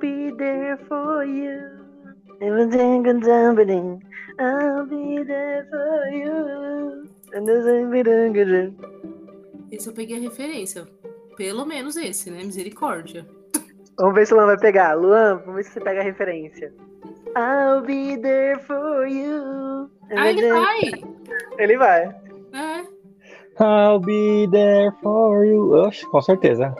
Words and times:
be 0.00 0.32
there 0.36 0.78
for 0.88 1.24
you. 1.24 1.60
Everything 2.40 3.04
can 3.04 3.22
something. 3.22 4.02
I'll 4.38 4.86
be 4.86 5.22
there 5.24 5.66
for 5.70 6.08
you. 6.08 7.08
Esse 9.70 9.88
eu 9.88 9.92
peguei 9.92 10.16
a 10.16 10.20
referência. 10.20 10.86
Pelo 11.36 11.64
menos 11.64 11.96
esse, 11.96 12.30
né? 12.30 12.42
Misericórdia. 12.42 13.26
Vamos 13.98 14.14
ver 14.14 14.26
se 14.26 14.32
o 14.32 14.36
Luan 14.36 14.46
vai 14.46 14.58
pegar. 14.58 14.94
Luan, 14.94 15.36
vamos 15.38 15.56
ver 15.56 15.64
se 15.64 15.72
você 15.72 15.80
pega 15.80 16.00
a 16.00 16.04
referência. 16.04 16.72
I'll 17.36 17.82
be 17.82 18.16
there 18.20 18.58
for 18.60 19.06
you. 19.06 19.90
Ah, 20.16 20.28
ele 20.28 20.48
vai! 20.48 20.78
Ele 21.58 21.76
vai. 21.76 22.02
É. 22.52 23.00
I'll 23.62 24.00
be 24.00 24.48
there 24.50 24.90
for 25.02 25.44
you. 25.44 25.72
Oxe, 25.72 26.04
com 26.06 26.20
certeza. 26.20 26.74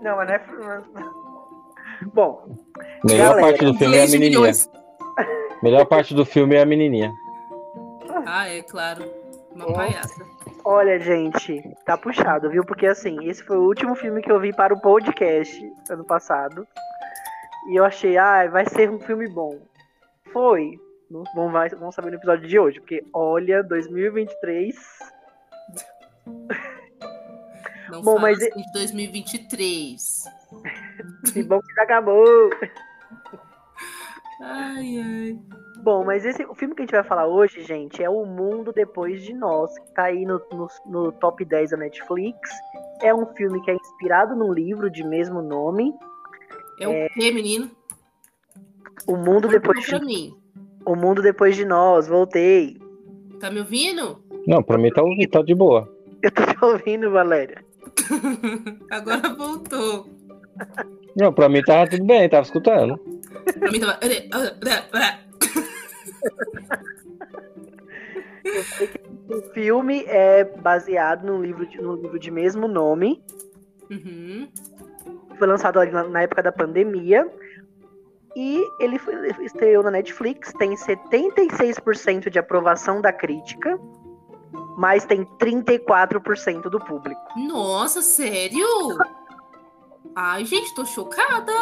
Não, 0.00 0.16
mas 0.16 0.28
não 0.58 0.72
é. 0.72 0.82
Bom, 2.14 2.56
Melhor 3.04 3.30
Galera, 3.34 3.40
parte 3.48 3.64
do 3.64 3.74
filme 3.74 3.96
é 3.96 4.02
a 4.02 4.06
menininha. 4.06 4.30
milhões. 4.30 4.70
Melhor 5.62 5.84
parte 5.86 6.14
do 6.14 6.24
filme 6.24 6.54
é 6.54 6.62
a 6.62 6.66
menininha. 6.66 7.12
Ah, 8.26 8.48
é 8.48 8.62
claro. 8.62 9.04
Uma 9.52 9.66
Ó. 9.68 9.72
palhaça. 9.72 10.24
olha, 10.64 11.00
gente, 11.00 11.60
tá 11.84 11.96
puxado, 11.98 12.48
viu? 12.50 12.64
Porque 12.64 12.86
assim, 12.86 13.16
esse 13.28 13.42
foi 13.42 13.56
o 13.56 13.62
último 13.64 13.96
filme 13.96 14.22
que 14.22 14.30
eu 14.30 14.38
vi 14.38 14.52
para 14.54 14.72
o 14.72 14.80
podcast 14.80 15.60
ano 15.90 16.04
passado. 16.04 16.66
E 17.68 17.74
eu 17.76 17.84
achei, 17.84 18.16
ah, 18.16 18.46
vai 18.48 18.64
ser 18.66 18.88
um 18.90 19.00
filme 19.00 19.28
bom. 19.28 19.58
Foi. 20.32 20.78
Vai- 21.50 21.70
vamos 21.70 21.94
saber 21.94 22.10
no 22.10 22.16
episódio 22.16 22.46
de 22.46 22.58
hoje, 22.58 22.78
porque 22.80 23.02
olha, 23.12 23.62
2023. 23.64 24.76
Não 27.90 28.02
Bom, 28.02 28.18
mas 28.18 28.38
assim 28.38 28.60
de 28.60 28.72
2023. 28.72 30.24
Que 31.32 31.42
bom 31.44 31.60
que 31.60 31.74
já 31.74 31.82
acabou. 31.82 32.50
Ai, 34.42 34.98
ai. 34.98 35.38
Bom, 35.82 36.04
mas 36.04 36.24
esse, 36.24 36.44
o 36.44 36.54
filme 36.54 36.74
que 36.74 36.82
a 36.82 36.84
gente 36.84 36.94
vai 36.94 37.04
falar 37.04 37.26
hoje, 37.26 37.62
gente, 37.62 38.02
é 38.02 38.10
O 38.10 38.26
Mundo 38.26 38.72
Depois 38.72 39.22
de 39.22 39.32
Nós, 39.32 39.78
que 39.78 39.94
tá 39.94 40.04
aí 40.04 40.24
no, 40.24 40.40
no, 40.52 40.68
no 40.86 41.12
top 41.12 41.44
10 41.44 41.70
da 41.70 41.76
Netflix. 41.76 42.50
É 43.00 43.14
um 43.14 43.26
filme 43.34 43.62
que 43.62 43.70
é 43.70 43.74
inspirado 43.74 44.34
num 44.34 44.52
livro 44.52 44.90
de 44.90 45.04
mesmo 45.04 45.40
nome, 45.40 45.94
É 46.80 46.88
o 46.88 47.08
quê, 47.14 47.30
menino? 47.30 47.70
O 49.06 49.16
Mundo 49.16 49.48
Depois 49.48 49.84
de, 49.84 50.04
mim. 50.04 50.34
O 50.84 50.96
Mundo 50.96 51.22
Depois 51.22 51.56
de 51.56 51.64
Nós. 51.64 52.08
Voltei. 52.08 52.76
Tá 53.40 53.50
me 53.50 53.60
ouvindo? 53.60 54.22
Não, 54.46 54.62
pra 54.62 54.76
mim 54.76 54.90
tá, 54.90 55.02
tá 55.30 55.42
de 55.42 55.54
boa. 55.54 55.88
Eu 56.22 56.30
tô 56.30 56.42
te 56.42 56.64
ouvindo, 56.64 57.10
Valéria. 57.10 57.64
Agora 58.90 59.34
voltou. 59.34 60.08
Não, 61.16 61.32
pra 61.32 61.48
mim 61.48 61.62
tava 61.62 61.88
tudo 61.90 62.04
bem, 62.04 62.28
tava 62.28 62.42
escutando. 62.42 62.98
Pra 63.58 63.70
mim 63.70 63.80
tava. 63.80 63.98
O 69.28 69.42
filme 69.52 70.04
é 70.06 70.44
baseado 70.44 71.26
num 71.26 71.42
livro 71.42 71.66
de, 71.66 71.80
num 71.80 71.94
livro 71.96 72.18
de 72.18 72.30
mesmo 72.30 72.66
nome. 72.66 73.22
Uhum. 73.90 74.48
Foi 75.38 75.46
lançado 75.46 75.78
ali 75.78 75.90
na, 75.90 76.04
na 76.04 76.22
época 76.22 76.42
da 76.42 76.50
pandemia. 76.52 77.30
E 78.34 78.62
ele 78.80 78.98
foi- 78.98 79.14
ele 79.14 79.44
estreou 79.44 79.82
na 79.82 79.90
Netflix. 79.90 80.52
Tem 80.54 80.74
76% 80.74 82.30
de 82.30 82.38
aprovação 82.38 83.00
da 83.00 83.12
crítica. 83.12 83.78
Mas 84.78 85.04
tem 85.04 85.24
34% 85.24 86.70
do 86.70 86.78
público. 86.78 87.20
Nossa, 87.36 88.00
sério? 88.00 88.64
Ai, 90.14 90.44
gente, 90.44 90.72
tô 90.72 90.84
chocada. 90.84 91.52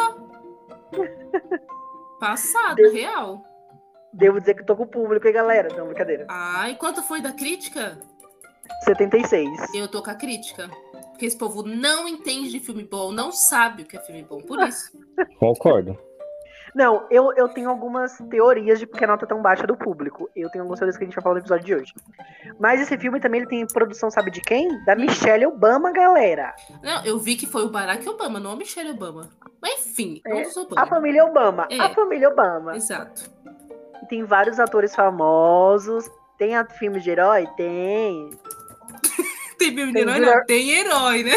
Passada, 2.19 2.75
Deus. 2.75 2.93
real. 2.93 3.43
Devo 4.13 4.39
dizer 4.39 4.53
que 4.53 4.63
tô 4.63 4.75
com 4.75 4.83
o 4.83 4.87
público, 4.87 5.27
hein, 5.27 5.33
galera? 5.33 5.75
Não, 5.75 5.87
brincadeira. 5.87 6.27
Ai, 6.29 6.75
quanto 6.75 7.01
foi 7.01 7.19
da 7.19 7.31
crítica? 7.31 7.97
76. 8.83 9.73
Eu 9.73 9.87
tô 9.87 10.03
com 10.03 10.11
a 10.11 10.15
crítica. 10.15 10.69
Porque 11.09 11.25
esse 11.25 11.37
povo 11.37 11.63
não 11.63 12.07
entende 12.07 12.51
de 12.51 12.59
filme 12.59 12.83
bom, 12.83 13.11
não 13.11 13.31
sabe 13.31 13.81
o 13.81 13.85
que 13.87 13.97
é 13.97 14.01
filme 14.01 14.21
bom. 14.21 14.37
Por 14.41 14.59
isso. 14.67 14.91
Concordo. 15.39 15.97
Não, 16.77 17.07
eu, 17.09 17.33
eu 17.35 17.49
tenho 17.49 17.71
algumas 17.71 18.15
teorias 18.29 18.77
de 18.77 18.85
porque 18.85 19.03
a 19.03 19.07
nota 19.07 19.25
é 19.25 19.27
tão 19.27 19.41
baixa 19.41 19.65
do 19.65 19.75
público. 19.75 20.29
Eu 20.35 20.47
tenho 20.51 20.61
algumas 20.61 20.77
teorias 20.79 20.95
que 20.95 21.03
a 21.03 21.07
gente 21.07 21.15
vai 21.15 21.23
falar 21.23 21.33
no 21.35 21.41
episódio 21.41 21.65
de 21.65 21.73
hoje. 21.73 21.93
Mas 22.59 22.79
esse 22.79 22.95
filme 22.99 23.19
também 23.19 23.39
ele 23.41 23.49
tem 23.49 23.65
produção, 23.65 24.11
sabe 24.11 24.29
de 24.29 24.41
quem? 24.41 24.83
Da 24.85 24.95
Michelle 24.95 25.47
Obama, 25.47 25.91
galera. 25.91 26.53
Não, 26.83 27.03
eu 27.03 27.17
vi 27.17 27.35
que 27.35 27.47
foi 27.47 27.63
o 27.63 27.69
Barack 27.69 28.07
Obama, 28.07 28.39
não 28.39 28.51
a 28.51 28.55
Michelle 28.55 28.91
Obama. 28.91 29.27
Mas 29.59 29.87
enfim, 29.87 30.21
É, 30.23 30.43
dos 30.43 30.55
A 30.55 30.61
Obama. 30.61 30.85
família 30.85 31.25
Obama. 31.25 31.67
É. 31.71 31.79
A 31.79 31.89
família 31.89 32.29
Obama. 32.29 32.75
Exato. 32.75 33.27
Tem 34.07 34.23
vários 34.23 34.59
atores 34.59 34.93
famosos. 34.93 36.07
Tem 36.37 36.51
filmes 36.77 37.03
de 37.03 37.09
herói? 37.09 37.47
Tem. 37.57 38.29
Tem 39.57 39.73
filme 39.75 39.91
de 39.93 39.97
herói, 39.97 40.13
Julia- 40.17 40.35
não. 40.35 40.45
Tem 40.45 40.69
herói, 40.69 41.23
né? 41.23 41.31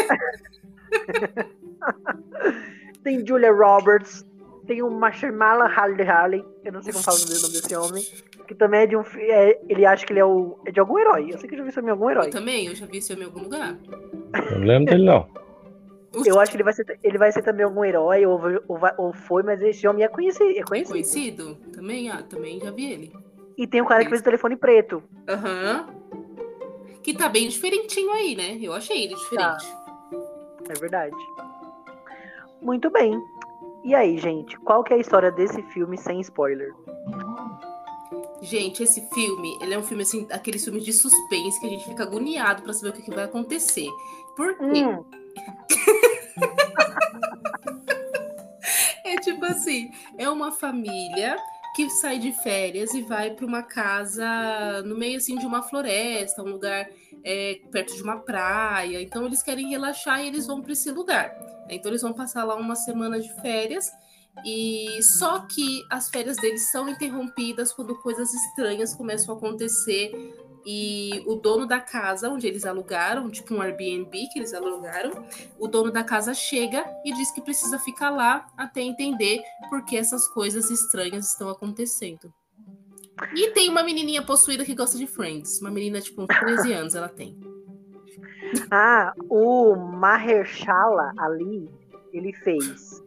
Tem 3.03 3.25
Julia 3.25 3.51
Roberts. 3.51 4.23
Tem 4.67 4.81
o 4.81 4.89
Mahershala 4.89 5.65
Ali 5.75 6.01
Ali. 6.09 6.45
Eu 6.63 6.71
não 6.71 6.81
sei 6.81 6.93
como 6.93 7.03
fala 7.03 7.17
o 7.17 7.21
nome 7.21 7.53
desse 7.53 7.75
homem. 7.75 8.03
Que 8.47 8.55
também 8.55 8.81
é 8.81 8.87
de 8.87 8.95
um. 8.97 9.01
é- 9.17 9.59
ele 9.69 9.85
acha 9.85 10.05
que 10.05 10.13
ele 10.13 10.19
é, 10.19 10.25
o, 10.25 10.57
é 10.65 10.71
de 10.71 10.79
algum 10.79 10.97
herói. 10.99 11.29
Eu 11.31 11.37
sei 11.39 11.47
que 11.49 11.55
eu 11.55 11.59
já 11.59 11.63
vi 11.63 11.69
esse 11.69 11.79
homem 11.79 11.89
em 11.89 11.91
algum 11.93 12.09
herói. 12.09 12.27
Eu 12.27 12.31
também, 12.31 12.67
eu 12.67 12.75
já 12.75 12.85
vi 12.85 12.97
esse 12.97 13.07
filme 13.07 13.23
em 13.23 13.25
algum 13.25 13.41
lugar. 13.41 13.77
Eu 14.51 14.59
não 14.59 14.67
lembro 14.67 14.91
dele, 14.91 15.05
não. 15.05 15.27
Eu 16.25 16.39
acho 16.41 16.51
que 16.51 16.57
ele 16.57 16.63
vai 16.63 16.73
ser, 16.73 16.99
ele 17.01 17.17
vai 17.17 17.31
ser 17.31 17.41
também 17.41 17.63
algum 17.63 17.85
herói, 17.85 18.25
ou, 18.25 18.39
ou, 18.67 18.77
vai- 18.77 18.93
ou 18.97 19.13
foi, 19.13 19.43
mas 19.43 19.61
esse 19.61 19.87
homem 19.87 20.03
é 20.03 20.09
conhecido. 20.09 20.43
É 20.49 20.59
É 20.59 20.63
conhecido. 20.63 20.91
conhecido? 20.91 21.55
Também, 21.73 22.09
ah, 22.09 22.21
também 22.21 22.59
já 22.59 22.69
vi 22.69 22.91
ele. 22.91 23.13
E 23.57 23.65
tem 23.65 23.81
o 23.81 23.85
cara 23.85 24.03
que 24.03 24.09
fez 24.09 24.19
o 24.21 24.23
telefone 24.25 24.57
preto. 24.57 25.01
Aham. 25.27 25.87
Que 27.01 27.13
tá 27.13 27.29
bem 27.29 27.47
diferentinho 27.47 28.11
aí, 28.11 28.35
né? 28.35 28.57
Eu 28.61 28.73
achei 28.73 29.05
ele 29.05 29.15
diferente. 29.15 29.65
É 30.69 30.73
verdade. 30.79 31.15
Muito 32.61 32.89
bem. 32.89 33.17
E 33.83 33.95
aí, 33.95 34.17
gente, 34.17 34.57
qual 34.59 34.83
que 34.83 34.93
é 34.93 34.97
a 34.97 34.99
história 34.99 35.31
desse 35.31 35.61
filme 35.63 35.97
sem 35.97 36.21
spoiler? 36.21 36.73
Gente, 38.41 38.83
esse 38.83 39.07
filme, 39.13 39.57
ele 39.61 39.73
é 39.73 39.77
um 39.77 39.83
filme 39.83 40.03
assim, 40.03 40.27
aqueles 40.31 40.63
filmes 40.63 40.83
de 40.83 40.93
suspense 40.93 41.59
que 41.59 41.67
a 41.67 41.69
gente 41.69 41.85
fica 41.85 42.03
agoniado 42.03 42.63
pra 42.63 42.73
saber 42.73 42.89
o 42.89 42.93
que, 42.93 43.03
que 43.03 43.11
vai 43.11 43.25
acontecer. 43.25 43.87
Por 44.35 44.57
quê? 44.57 44.83
Hum, 44.85 45.03
É 49.03 49.17
tipo 49.17 49.43
assim, 49.45 49.91
é 50.17 50.29
uma 50.29 50.53
família 50.53 51.35
que 51.75 51.89
sai 51.89 52.17
de 52.17 52.31
férias 52.31 52.93
e 52.93 53.01
vai 53.01 53.31
para 53.31 53.45
uma 53.45 53.61
casa 53.61 54.81
no 54.83 54.97
meio 54.97 55.17
assim 55.17 55.37
de 55.37 55.45
uma 55.45 55.61
floresta, 55.61 56.41
um 56.41 56.49
lugar 56.49 56.87
é, 57.23 57.59
perto 57.71 57.93
de 57.93 58.01
uma 58.01 58.19
praia. 58.19 59.01
Então 59.01 59.25
eles 59.25 59.43
querem 59.43 59.69
relaxar 59.69 60.23
e 60.23 60.27
eles 60.27 60.47
vão 60.47 60.61
para 60.61 60.71
esse 60.71 60.89
lugar. 60.91 61.35
Então 61.75 61.91
eles 61.91 62.01
vão 62.01 62.13
passar 62.13 62.43
lá 62.43 62.55
uma 62.55 62.75
semana 62.75 63.19
de 63.19 63.33
férias 63.41 63.91
e 64.45 65.01
só 65.01 65.39
que 65.39 65.83
as 65.89 66.09
férias 66.09 66.37
deles 66.37 66.71
são 66.71 66.87
interrompidas 66.87 67.73
quando 67.73 67.95
coisas 68.01 68.33
estranhas 68.33 68.95
começam 68.95 69.33
a 69.33 69.37
acontecer 69.37 70.11
e 70.65 71.23
o 71.25 71.35
dono 71.35 71.65
da 71.65 71.79
casa 71.79 72.29
onde 72.29 72.47
eles 72.47 72.65
alugaram, 72.65 73.29
tipo 73.29 73.53
um 73.53 73.61
Airbnb 73.61 74.27
que 74.31 74.39
eles 74.39 74.53
alugaram, 74.53 75.25
o 75.59 75.67
dono 75.67 75.91
da 75.91 76.03
casa 76.03 76.33
chega 76.33 76.85
e 77.03 77.13
diz 77.13 77.31
que 77.31 77.41
precisa 77.41 77.79
ficar 77.79 78.09
lá 78.09 78.47
até 78.55 78.81
entender 78.81 79.41
por 79.69 79.83
que 79.83 79.97
essas 79.97 80.27
coisas 80.27 80.69
estranhas 80.69 81.31
estão 81.31 81.49
acontecendo. 81.49 82.31
E 83.35 83.51
tem 83.51 83.69
uma 83.69 83.83
menininha 83.83 84.23
possuída 84.23 84.65
que 84.65 84.73
gosta 84.73 84.97
de 84.97 85.05
Friends. 85.05 85.61
Uma 85.61 85.69
menina, 85.69 86.01
tipo, 86.01 86.23
uns 86.23 86.27
13 86.27 86.73
anos 86.73 86.95
ela 86.95 87.09
tem. 87.09 87.39
Ah, 88.69 89.13
o 89.29 89.75
Mahershala 89.75 91.13
Ali, 91.17 91.69
ele 92.13 92.33
fez 92.33 93.03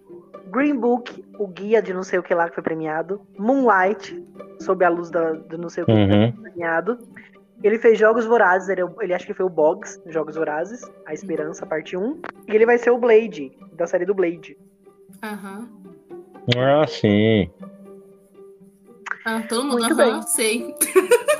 Green 0.46 0.76
Book, 0.76 1.24
o 1.38 1.46
guia 1.46 1.80
de 1.82 1.92
não 1.94 2.02
sei 2.02 2.18
o 2.18 2.22
que 2.22 2.34
lá 2.34 2.48
que 2.48 2.54
foi 2.54 2.62
premiado, 2.62 3.20
Moonlight, 3.38 4.22
sob 4.60 4.84
a 4.84 4.88
luz 4.88 5.10
da, 5.10 5.32
do 5.32 5.58
não 5.58 5.68
sei 5.68 5.82
o 5.84 5.86
que 5.86 5.92
Uhum. 5.92 6.32
foi 6.32 6.42
premiado. 6.42 6.98
Ele 7.62 7.78
fez 7.78 7.98
Jogos 7.98 8.26
Vorazes, 8.26 8.68
ele, 8.68 8.82
é 8.82 8.86
ele 9.00 9.14
acha 9.14 9.24
que 9.24 9.32
foi 9.34 9.46
o 9.46 9.50
Boggs, 9.50 9.98
Jogos 10.06 10.36
Vorazes, 10.36 10.82
A 11.06 11.14
Esperança, 11.14 11.64
parte 11.64 11.96
1. 11.96 12.20
E 12.48 12.54
ele 12.54 12.66
vai 12.66 12.76
ser 12.76 12.90
o 12.90 12.98
Blade, 12.98 13.56
da 13.72 13.86
série 13.86 14.04
do 14.04 14.14
Blade. 14.14 14.58
Aham. 15.22 15.68
Ah, 16.58 16.86
sim. 16.86 17.50
Ah, 19.24 19.40
todo 19.48 19.64
mundo, 19.64 19.84
aham, 19.84 20.20
sei. 20.22 20.74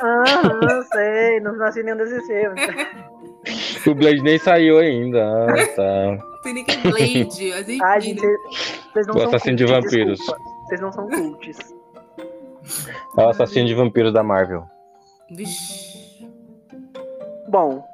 Ah, 0.00 0.82
sei, 0.92 1.40
não 1.40 1.54
nasci 1.56 1.82
nenhum 1.82 1.98
desses 1.98 2.26
filmes. 2.26 2.62
O 3.86 3.94
Blade 3.94 4.22
nem 4.22 4.38
saiu 4.38 4.78
ainda. 4.78 5.24
Ah, 5.24 5.66
tá. 5.76 5.82
É 5.82 6.52
Blade, 6.52 7.52
mas 7.54 7.68
enfim, 7.68 7.78
Ai, 7.82 8.00
gente, 8.00 8.26
né? 8.26 8.36
vocês 8.92 9.06
não 9.06 9.14
O 9.14 9.18
são 9.18 9.28
assassino 9.28 9.56
de 9.56 9.64
vampiros. 9.66 10.18
desculpa. 10.18 10.40
Vocês 10.66 10.80
não 10.80 10.92
são 10.92 11.08
cults. 11.08 11.58
É 13.18 13.20
o 13.22 13.28
assassino 13.28 13.66
de 13.66 13.74
vampiros 13.74 14.12
da 14.12 14.22
Marvel. 14.22 14.64
Vixe. 15.30 16.28
Bom, 17.48 17.84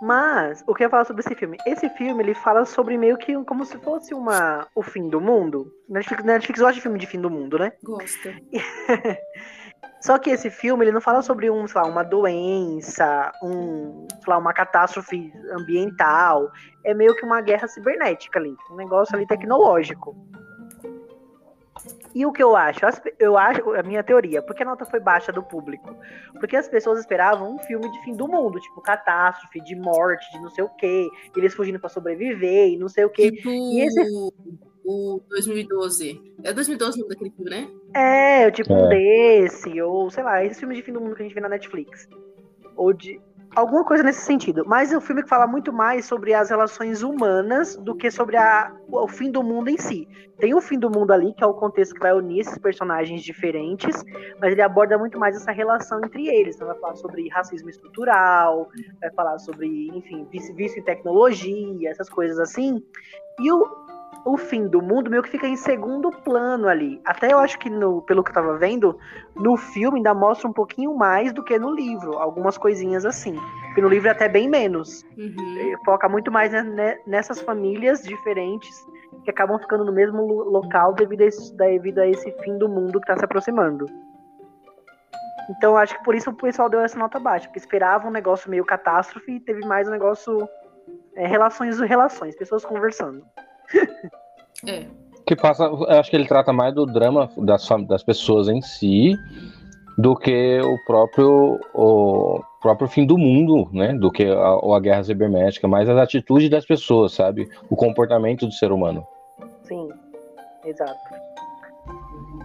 Mas, 0.00 0.62
o 0.66 0.74
que 0.74 0.84
eu 0.84 0.86
ia 0.86 0.90
falar 0.90 1.04
sobre 1.06 1.22
esse 1.22 1.34
filme? 1.34 1.56
Esse 1.66 1.88
filme, 1.90 2.22
ele 2.22 2.32
fala 2.34 2.64
sobre 2.64 2.96
meio 2.96 3.16
que 3.18 3.34
como 3.44 3.64
se 3.64 3.76
fosse 3.78 4.14
uma 4.14 4.66
o 4.74 4.80
fim 4.82 5.08
do 5.08 5.20
mundo. 5.20 5.72
Netflix, 5.88 6.24
Netflix 6.24 6.60
gosta 6.60 6.74
de 6.74 6.80
filme 6.80 6.98
de 7.00 7.06
fim 7.06 7.20
do 7.20 7.28
mundo, 7.28 7.58
né? 7.58 7.72
Gosta. 7.82 8.32
Só 10.00 10.18
que 10.18 10.30
esse 10.30 10.50
filme, 10.50 10.84
ele 10.84 10.92
não 10.92 11.00
fala 11.00 11.22
sobre 11.22 11.50
um, 11.50 11.66
sei 11.66 11.80
lá, 11.80 11.88
uma 11.88 12.04
doença, 12.04 13.32
um, 13.42 14.06
sei 14.08 14.28
lá, 14.28 14.38
uma 14.38 14.52
catástrofe 14.52 15.32
ambiental. 15.52 16.50
É 16.84 16.94
meio 16.94 17.14
que 17.16 17.24
uma 17.24 17.40
guerra 17.40 17.66
cibernética 17.66 18.38
ali. 18.38 18.56
Um 18.70 18.76
negócio 18.76 19.16
ali 19.16 19.26
tecnológico. 19.26 20.16
E 22.14 22.24
o 22.26 22.32
que 22.32 22.42
eu 22.42 22.56
acho? 22.56 22.80
Eu 23.18 23.36
acho, 23.36 23.70
a 23.74 23.82
minha 23.82 24.02
teoria, 24.02 24.42
por 24.42 24.54
que 24.56 24.62
a 24.62 24.66
nota 24.66 24.84
foi 24.84 24.98
baixa 24.98 25.30
do 25.32 25.42
público? 25.42 25.94
Porque 26.40 26.56
as 26.56 26.68
pessoas 26.68 26.98
esperavam 27.00 27.54
um 27.54 27.58
filme 27.60 27.90
de 27.90 28.02
fim 28.04 28.16
do 28.16 28.26
mundo, 28.26 28.58
tipo 28.60 28.80
catástrofe, 28.80 29.60
de 29.60 29.76
morte, 29.76 30.30
de 30.32 30.40
não 30.40 30.50
sei 30.50 30.64
o 30.64 30.68
quê, 30.70 31.08
eles 31.36 31.54
fugindo 31.54 31.78
pra 31.78 31.88
sobreviver 31.88 32.68
e 32.70 32.78
não 32.78 32.88
sei 32.88 33.04
o 33.04 33.10
quê. 33.10 33.30
Tipo 33.30 33.48
E 33.50 33.80
esse- 33.80 34.32
o 34.84 35.20
2012. 35.28 36.20
É 36.42 36.52
2012 36.52 36.98
o 36.98 37.02
nome 37.02 37.14
daquele 37.14 37.30
filme, 37.30 37.50
né? 37.50 37.68
É, 37.94 38.50
tipo 38.50 38.72
um 38.72 38.86
É. 38.86 38.88
desse, 38.88 39.80
ou 39.82 40.10
sei 40.10 40.24
lá, 40.24 40.42
esses 40.44 40.58
filmes 40.58 40.78
de 40.78 40.82
fim 40.82 40.92
do 40.92 41.00
mundo 41.00 41.14
que 41.14 41.22
a 41.22 41.24
gente 41.26 41.34
vê 41.34 41.40
na 41.40 41.48
Netflix. 41.48 42.08
Ou 42.74 42.92
de. 42.92 43.20
Alguma 43.58 43.84
coisa 43.84 44.04
nesse 44.04 44.20
sentido. 44.20 44.62
Mas 44.64 44.92
é 44.92 44.96
um 44.96 45.00
filme 45.00 45.20
que 45.20 45.28
fala 45.28 45.44
muito 45.44 45.72
mais 45.72 46.04
sobre 46.04 46.32
as 46.32 46.48
relações 46.48 47.02
humanas 47.02 47.76
do 47.76 47.92
que 47.92 48.08
sobre 48.08 48.36
a, 48.36 48.72
o 48.88 49.08
fim 49.08 49.32
do 49.32 49.42
mundo 49.42 49.68
em 49.68 49.76
si. 49.76 50.06
Tem 50.38 50.54
o 50.54 50.60
fim 50.60 50.78
do 50.78 50.88
mundo 50.88 51.12
ali, 51.12 51.34
que 51.34 51.42
é 51.42 51.46
o 51.46 51.52
contexto 51.52 51.92
que 51.92 52.00
vai 52.00 52.12
unir 52.12 52.42
esses 52.42 52.56
personagens 52.58 53.20
diferentes, 53.20 54.04
mas 54.40 54.52
ele 54.52 54.62
aborda 54.62 54.96
muito 54.96 55.18
mais 55.18 55.34
essa 55.34 55.50
relação 55.50 55.98
entre 56.04 56.28
eles. 56.28 56.54
Então 56.54 56.68
vai 56.68 56.78
falar 56.78 56.94
sobre 56.94 57.28
racismo 57.30 57.68
estrutural, 57.68 58.68
vai 59.00 59.10
falar 59.10 59.36
sobre, 59.40 59.88
enfim, 59.88 60.24
vício, 60.30 60.78
em 60.78 60.84
tecnologia, 60.84 61.90
essas 61.90 62.08
coisas 62.08 62.38
assim. 62.38 62.80
E 63.40 63.50
o, 63.50 63.87
o 64.32 64.36
fim 64.36 64.66
do 64.66 64.82
mundo 64.82 65.10
meio 65.10 65.22
que 65.22 65.30
fica 65.30 65.46
em 65.46 65.56
segundo 65.56 66.10
plano 66.10 66.68
ali. 66.68 67.00
Até 67.04 67.32
eu 67.32 67.38
acho 67.38 67.58
que, 67.58 67.70
no, 67.70 68.02
pelo 68.02 68.22
que 68.22 68.30
eu 68.30 68.34
tava 68.34 68.56
vendo, 68.58 68.98
no 69.36 69.56
filme 69.56 69.98
ainda 69.98 70.12
mostra 70.14 70.48
um 70.48 70.52
pouquinho 70.52 70.94
mais 70.94 71.32
do 71.32 71.42
que 71.42 71.58
no 71.58 71.70
livro. 71.74 72.18
Algumas 72.18 72.58
coisinhas 72.58 73.04
assim. 73.04 73.34
Porque 73.66 73.80
no 73.80 73.88
livro 73.88 74.08
é 74.08 74.12
até 74.12 74.28
bem 74.28 74.48
menos. 74.48 75.04
Uhum. 75.16 75.74
Foca 75.84 76.08
muito 76.08 76.30
mais 76.30 76.52
ne- 76.52 76.98
nessas 77.06 77.40
famílias 77.40 78.02
diferentes 78.02 78.74
que 79.24 79.30
acabam 79.30 79.58
ficando 79.58 79.84
no 79.84 79.92
mesmo 79.92 80.26
lo- 80.26 80.50
local 80.50 80.92
devido 80.94 81.22
a, 81.22 81.24
esse, 81.26 81.56
devido 81.56 81.98
a 81.98 82.06
esse 82.06 82.30
fim 82.42 82.58
do 82.58 82.68
mundo 82.68 83.00
que 83.00 83.06
tá 83.06 83.16
se 83.16 83.24
aproximando. 83.24 83.86
Então 85.50 85.72
eu 85.72 85.76
acho 85.78 85.96
que 85.96 86.04
por 86.04 86.14
isso 86.14 86.30
o 86.30 86.34
pessoal 86.34 86.68
deu 86.68 86.80
essa 86.80 86.98
nota 86.98 87.18
baixa, 87.18 87.46
porque 87.46 87.58
esperava 87.58 88.06
um 88.06 88.10
negócio 88.10 88.50
meio 88.50 88.64
catástrofe 88.64 89.32
e 89.32 89.40
teve 89.40 89.66
mais 89.66 89.88
um 89.88 89.92
negócio. 89.92 90.46
eh, 91.16 91.26
relações 91.26 91.80
relações, 91.80 92.36
pessoas 92.36 92.64
conversando. 92.64 93.24
É. 94.66 94.86
Que 95.26 95.36
passa, 95.36 95.64
eu 95.64 95.90
acho 95.90 96.10
que 96.10 96.16
ele 96.16 96.26
trata 96.26 96.52
mais 96.52 96.74
do 96.74 96.86
drama 96.86 97.30
das, 97.36 97.68
das 97.86 98.02
pessoas 98.02 98.48
em 98.48 98.62
si 98.62 99.14
do 99.98 100.16
que 100.16 100.60
o 100.60 100.78
próprio 100.86 101.60
o 101.74 102.40
próprio 102.62 102.88
fim 102.88 103.04
do 103.04 103.18
mundo, 103.18 103.68
né? 103.72 103.92
Do 103.92 104.10
que 104.10 104.24
a, 104.24 104.56
ou 104.56 104.74
a 104.74 104.80
guerra 104.80 105.02
cibernética, 105.02 105.66
mais 105.66 105.88
as 105.88 105.98
atitudes 105.98 106.48
das 106.48 106.64
pessoas, 106.64 107.12
sabe? 107.12 107.48
O 107.68 107.76
comportamento 107.76 108.46
do 108.46 108.52
ser 108.52 108.70
humano. 108.72 109.06
Sim, 109.64 109.88
exato. 110.64 110.98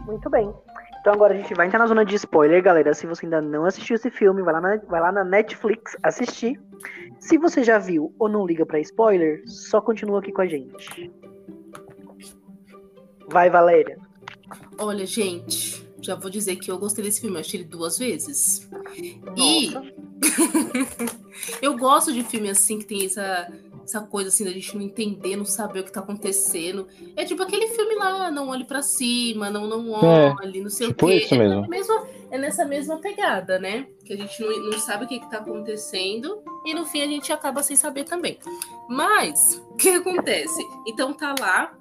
Muito 0.05 0.29
bem. 0.29 0.51
Então 0.99 1.13
agora 1.13 1.33
a 1.33 1.37
gente 1.37 1.53
vai 1.53 1.67
entrar 1.67 1.79
na 1.79 1.87
zona 1.87 2.03
de 2.03 2.15
spoiler, 2.15 2.63
galera. 2.63 2.93
Se 2.93 3.05
você 3.05 3.25
ainda 3.25 3.41
não 3.41 3.65
assistiu 3.65 3.95
esse 3.95 4.09
filme, 4.09 4.41
vai 4.41 4.53
lá 4.53 4.61
na, 4.61 4.77
vai 4.87 5.01
lá 5.01 5.11
na 5.11 5.23
Netflix 5.23 5.95
assistir. 6.01 6.59
Se 7.23 7.37
você 7.37 7.63
já 7.63 7.79
viu 7.79 8.13
ou 8.19 8.27
não 8.27 8.45
liga 8.45 8.65
pra 8.65 8.81
spoiler, 8.81 9.43
só 9.47 9.79
continua 9.79 10.19
aqui 10.19 10.29
com 10.29 10.41
a 10.41 10.45
gente. 10.45 11.09
Vai, 13.29 13.49
Valéria. 13.49 13.97
Olha, 14.77 15.05
gente, 15.05 15.87
já 16.01 16.15
vou 16.15 16.29
dizer 16.29 16.57
que 16.57 16.69
eu 16.69 16.77
gostei 16.77 17.01
desse 17.01 17.21
filme. 17.21 17.37
Eu 17.37 17.39
achei 17.39 17.61
ele 17.61 17.69
duas 17.69 17.97
vezes. 17.97 18.69
E 19.37 19.71
Nossa. 19.71 19.93
eu 21.61 21.77
gosto 21.77 22.11
de 22.11 22.23
filme 22.25 22.49
assim 22.49 22.79
que 22.79 22.85
tem 22.85 23.05
essa, 23.05 23.49
essa 23.83 24.01
coisa 24.01 24.29
assim 24.29 24.43
da 24.45 24.51
gente 24.51 24.75
não 24.75 24.81
entender, 24.83 25.35
não 25.35 25.45
saber 25.45 25.81
o 25.81 25.83
que 25.83 25.91
tá 25.91 25.99
acontecendo. 25.99 26.87
É 27.15 27.25
tipo 27.25 27.43
aquele 27.43 27.67
filme 27.67 27.95
lá, 27.95 28.31
não 28.31 28.49
olhe 28.49 28.63
pra 28.65 28.81
cima, 28.81 29.49
não 29.49 29.67
não 29.67 29.95
É, 30.03 30.33
olhe, 30.41 30.61
não 30.61 30.69
sei 30.69 30.87
tipo 30.87 31.05
o 31.05 31.09
quê. 31.09 31.15
isso 31.17 31.33
é, 31.35 31.37
mesmo. 31.37 31.67
mesma- 31.67 32.07
é 32.31 32.37
nessa 32.37 32.65
mesma 32.65 32.97
pegada, 32.97 33.59
né? 33.59 33.87
Que 34.05 34.13
a 34.13 34.17
gente 34.17 34.41
não, 34.41 34.71
não 34.71 34.79
sabe 34.79 35.05
o 35.05 35.07
que, 35.07 35.19
que 35.19 35.29
tá 35.29 35.37
acontecendo 35.37 36.41
e 36.65 36.73
no 36.73 36.85
fim 36.85 37.01
a 37.01 37.07
gente 37.07 37.31
acaba 37.31 37.61
sem 37.61 37.75
saber 37.75 38.05
também. 38.05 38.39
Mas, 38.89 39.61
o 39.71 39.75
que 39.75 39.89
acontece? 39.89 40.61
Então 40.87 41.13
tá 41.13 41.35
lá 41.39 41.73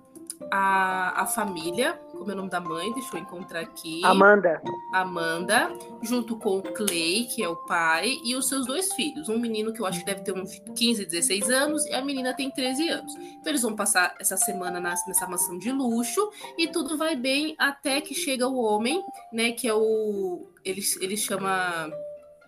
a, 0.51 1.23
a 1.23 1.27
família, 1.27 1.99
como 2.12 2.31
é 2.31 2.35
o 2.35 2.37
nome 2.37 2.50
da 2.50 2.61
mãe? 2.61 2.93
Deixa 2.93 3.17
eu 3.17 3.20
encontrar 3.20 3.61
aqui. 3.61 4.05
Amanda. 4.05 4.62
Amanda, 4.93 5.73
junto 6.03 6.37
com 6.37 6.59
o 6.59 6.62
Clay, 6.62 7.25
que 7.25 7.43
é 7.43 7.49
o 7.49 7.56
pai, 7.56 8.19
e 8.25 8.37
os 8.37 8.49
seus 8.49 8.67
dois 8.67 8.93
filhos. 8.93 9.29
Um 9.29 9.38
menino 9.38 9.73
que 9.73 9.81
eu 9.81 9.87
acho 9.87 10.00
que 10.00 10.06
deve 10.06 10.20
ter 10.20 10.32
uns 10.32 10.59
15, 10.76 11.06
16 11.06 11.50
anos, 11.50 11.87
e 11.87 11.94
a 11.94 12.05
menina 12.05 12.35
tem 12.35 12.50
13 12.50 12.88
anos. 12.88 13.14
Então 13.14 13.50
eles 13.50 13.62
vão 13.62 13.75
passar 13.75 14.14
essa 14.20 14.37
semana 14.37 14.79
nessa 14.81 15.26
mansão 15.26 15.59
de 15.59 15.73
luxo, 15.73 16.31
e 16.56 16.69
tudo 16.69 16.97
vai 16.97 17.17
bem 17.17 17.55
até 17.59 18.00
que 18.00 18.15
chega 18.15 18.47
o 18.47 18.56
homem, 18.56 19.03
né? 19.32 19.53
Que 19.53 19.67
é 19.67 19.75
o. 19.75 20.47
Ele, 20.65 20.81
ele 21.00 21.17
chama. 21.17 21.91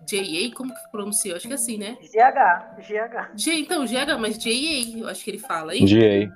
J.A., 0.07 0.55
como 0.55 0.71
que 0.71 0.91
pronuncia? 0.91 1.31
Eu 1.31 1.37
acho 1.37 1.47
que 1.47 1.53
é 1.53 1.55
assim, 1.55 1.77
né? 1.77 1.97
GH. 1.99 2.79
GH. 2.79 3.31
J, 3.35 3.59
então, 3.59 3.85
GH, 3.85 4.19
mas 4.19 4.37
J.A., 4.37 4.99
eu 4.99 5.07
acho 5.07 5.23
que 5.23 5.31
ele 5.31 5.39
fala 5.39 5.71
aí. 5.71 5.79
GA. 5.79 6.31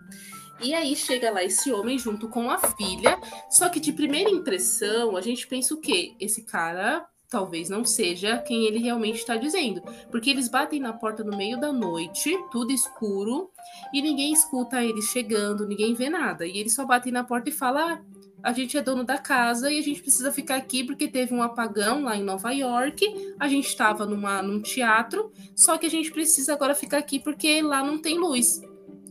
E 0.61 0.73
aí 0.73 0.95
chega 0.95 1.31
lá 1.31 1.43
esse 1.43 1.71
homem 1.71 1.97
junto 1.97 2.27
com 2.27 2.49
a 2.49 2.57
filha. 2.57 3.19
Só 3.49 3.69
que 3.69 3.79
de 3.79 3.93
primeira 3.93 4.29
impressão, 4.29 5.15
a 5.15 5.21
gente 5.21 5.47
pensa 5.47 5.73
o 5.73 5.81
quê? 5.81 6.13
Esse 6.19 6.43
cara 6.43 7.07
talvez 7.29 7.69
não 7.69 7.85
seja 7.85 8.39
quem 8.39 8.65
ele 8.65 8.79
realmente 8.79 9.17
está 9.17 9.35
dizendo. 9.35 9.81
Porque 10.09 10.29
eles 10.29 10.49
batem 10.49 10.79
na 10.79 10.91
porta 10.91 11.23
no 11.23 11.37
meio 11.37 11.59
da 11.59 11.71
noite, 11.71 12.35
tudo 12.51 12.71
escuro, 12.71 13.51
e 13.93 14.01
ninguém 14.01 14.33
escuta 14.33 14.83
eles 14.83 15.05
chegando, 15.05 15.67
ninguém 15.67 15.93
vê 15.93 16.09
nada. 16.09 16.45
E 16.45 16.57
eles 16.57 16.73
só 16.73 16.85
batem 16.85 17.13
na 17.13 17.23
porta 17.23 17.49
e 17.49 17.53
falam: 17.53 17.87
ah, 17.87 18.01
a 18.41 18.51
gente 18.51 18.77
é 18.77 18.81
dono 18.81 19.03
da 19.03 19.17
casa 19.17 19.71
e 19.71 19.77
a 19.77 19.81
gente 19.81 20.01
precisa 20.01 20.31
ficar 20.31 20.55
aqui 20.55 20.83
porque 20.83 21.07
teve 21.07 21.33
um 21.33 21.43
apagão 21.43 22.03
lá 22.03 22.17
em 22.17 22.23
Nova 22.23 22.51
York. 22.51 23.33
A 23.39 23.47
gente 23.47 23.67
estava 23.67 24.05
num 24.05 24.61
teatro, 24.61 25.31
só 25.55 25.77
que 25.77 25.85
a 25.85 25.89
gente 25.89 26.11
precisa 26.11 26.53
agora 26.53 26.73
ficar 26.73 26.97
aqui 26.97 27.19
porque 27.19 27.61
lá 27.61 27.83
não 27.83 27.99
tem 27.99 28.17
luz. 28.17 28.61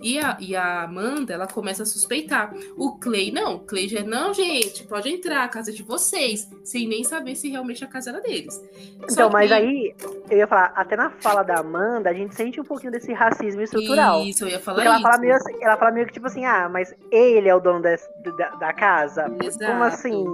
E 0.00 0.18
a, 0.18 0.36
e 0.40 0.54
a 0.54 0.82
Amanda, 0.82 1.32
ela 1.34 1.46
começa 1.46 1.82
a 1.82 1.86
suspeitar. 1.86 2.54
O 2.76 2.92
Clay, 2.98 3.30
não. 3.32 3.56
O 3.56 3.60
Clay 3.60 3.88
já, 3.88 4.02
não, 4.02 4.32
gente, 4.32 4.84
pode 4.84 5.08
entrar, 5.08 5.42
a 5.44 5.48
casa 5.48 5.70
é 5.70 5.74
de 5.74 5.82
vocês. 5.82 6.48
Sem 6.62 6.86
nem 6.86 7.02
saber 7.02 7.34
se 7.34 7.48
realmente 7.48 7.84
a 7.84 7.88
casa 7.88 8.10
era 8.10 8.20
deles. 8.20 8.54
Só 9.08 9.12
Então, 9.12 9.30
mas 9.30 9.48
que- 9.48 9.54
aí, 9.54 9.94
eu 10.30 10.38
ia 10.38 10.46
falar, 10.46 10.72
até 10.76 10.94
na 10.96 11.10
fala 11.10 11.42
da 11.42 11.58
Amanda, 11.60 12.10
a 12.10 12.14
gente 12.14 12.34
sente 12.34 12.60
um 12.60 12.64
pouquinho 12.64 12.92
desse 12.92 13.12
racismo 13.12 13.60
estrutural. 13.62 14.22
Isso, 14.22 14.44
eu 14.44 14.48
ia 14.48 14.60
falar 14.60 14.76
Porque 14.76 14.88
ela 14.88 14.96
isso. 14.98 15.02
fala, 15.06 15.18
meio 15.18 15.34
assim, 15.34 15.54
ela 15.60 15.76
fala 15.76 15.90
meio 15.90 16.06
que 16.06 16.12
tipo 16.12 16.26
assim, 16.26 16.44
ah, 16.44 16.68
mas 16.68 16.94
ele 17.10 17.48
é 17.48 17.54
o 17.54 17.60
dono 17.60 17.82
da, 17.82 17.96
da 18.56 18.72
casa? 18.72 19.24
Como 19.24 19.42
Exato. 19.44 19.82
assim? 19.82 20.24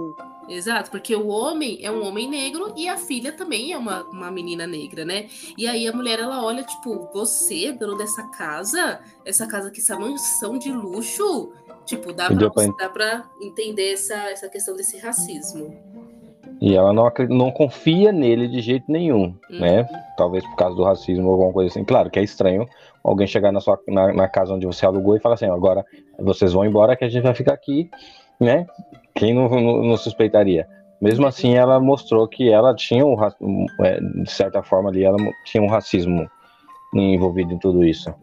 Exato, 0.47 0.91
porque 0.91 1.15
o 1.15 1.27
homem 1.27 1.79
é 1.81 1.89
um 1.91 2.05
homem 2.05 2.29
negro 2.29 2.73
e 2.77 2.87
a 2.87 2.97
filha 2.97 3.31
também 3.31 3.71
é 3.71 3.77
uma, 3.77 4.03
uma 4.03 4.29
menina 4.29 4.67
negra, 4.67 5.03
né? 5.03 5.25
E 5.57 5.67
aí 5.67 5.87
a 5.87 5.91
mulher, 5.93 6.19
ela 6.19 6.43
olha, 6.43 6.63
tipo, 6.63 7.09
você, 7.13 7.71
dono 7.71 7.97
dessa 7.97 8.23
casa? 8.29 8.99
Essa 9.25 9.47
casa 9.47 9.69
aqui, 9.69 9.79
essa 9.81 9.97
mansão 9.97 10.57
de 10.59 10.71
luxo? 10.71 11.51
Tipo, 11.85 12.13
dá 12.13 12.27
pra, 12.31 12.49
pra- 12.49 12.67
dá 12.77 12.89
pra 12.89 13.23
entender 13.41 13.93
essa, 13.93 14.13
essa 14.31 14.47
questão 14.49 14.75
desse 14.75 14.97
racismo. 14.99 15.75
E 16.61 16.73
ela 16.75 16.93
não, 16.93 17.11
não 17.29 17.51
confia 17.51 18.11
nele 18.11 18.47
de 18.47 18.61
jeito 18.61 18.85
nenhum, 18.91 19.35
Uhum. 19.49 19.59
né? 19.59 19.87
Talvez 20.15 20.43
por 20.45 20.55
causa 20.55 20.75
do 20.75 20.83
racismo 20.83 21.25
ou 21.25 21.31
alguma 21.33 21.51
coisa 21.53 21.69
assim. 21.69 21.83
Claro 21.83 22.09
que 22.09 22.17
é 22.19 22.23
estranho 22.23 22.67
alguém 23.03 23.27
chegar 23.27 23.51
na, 23.51 23.59
sua, 23.59 23.79
na, 23.87 24.13
na 24.13 24.27
casa 24.27 24.53
onde 24.53 24.65
você 24.65 24.85
alugou 24.85 25.15
e 25.15 25.19
falar 25.19 25.35
assim, 25.35 25.45
agora 25.47 25.83
vocês 26.19 26.53
vão 26.53 26.65
embora 26.65 26.95
que 26.95 27.03
a 27.03 27.09
gente 27.09 27.23
vai 27.23 27.35
ficar 27.35 27.53
aqui, 27.53 27.89
né? 28.39 28.65
Quem 29.15 29.33
não, 29.33 29.49
não, 29.49 29.83
não 29.83 29.97
suspeitaria? 29.97 30.67
Mesmo 31.01 31.25
assim, 31.25 31.55
ela 31.55 31.79
mostrou 31.79 32.27
que 32.27 32.49
ela 32.49 32.75
tinha, 32.75 33.05
um, 33.05 33.15
é, 33.81 33.99
de 33.99 34.31
certa 34.31 34.63
forma 34.63 34.89
ali, 34.89 35.03
ela 35.03 35.17
tinha 35.43 35.61
um 35.61 35.67
racismo 35.67 36.29
envolvido 36.93 37.53
em 37.53 37.59
tudo 37.59 37.83
isso. 37.83 38.13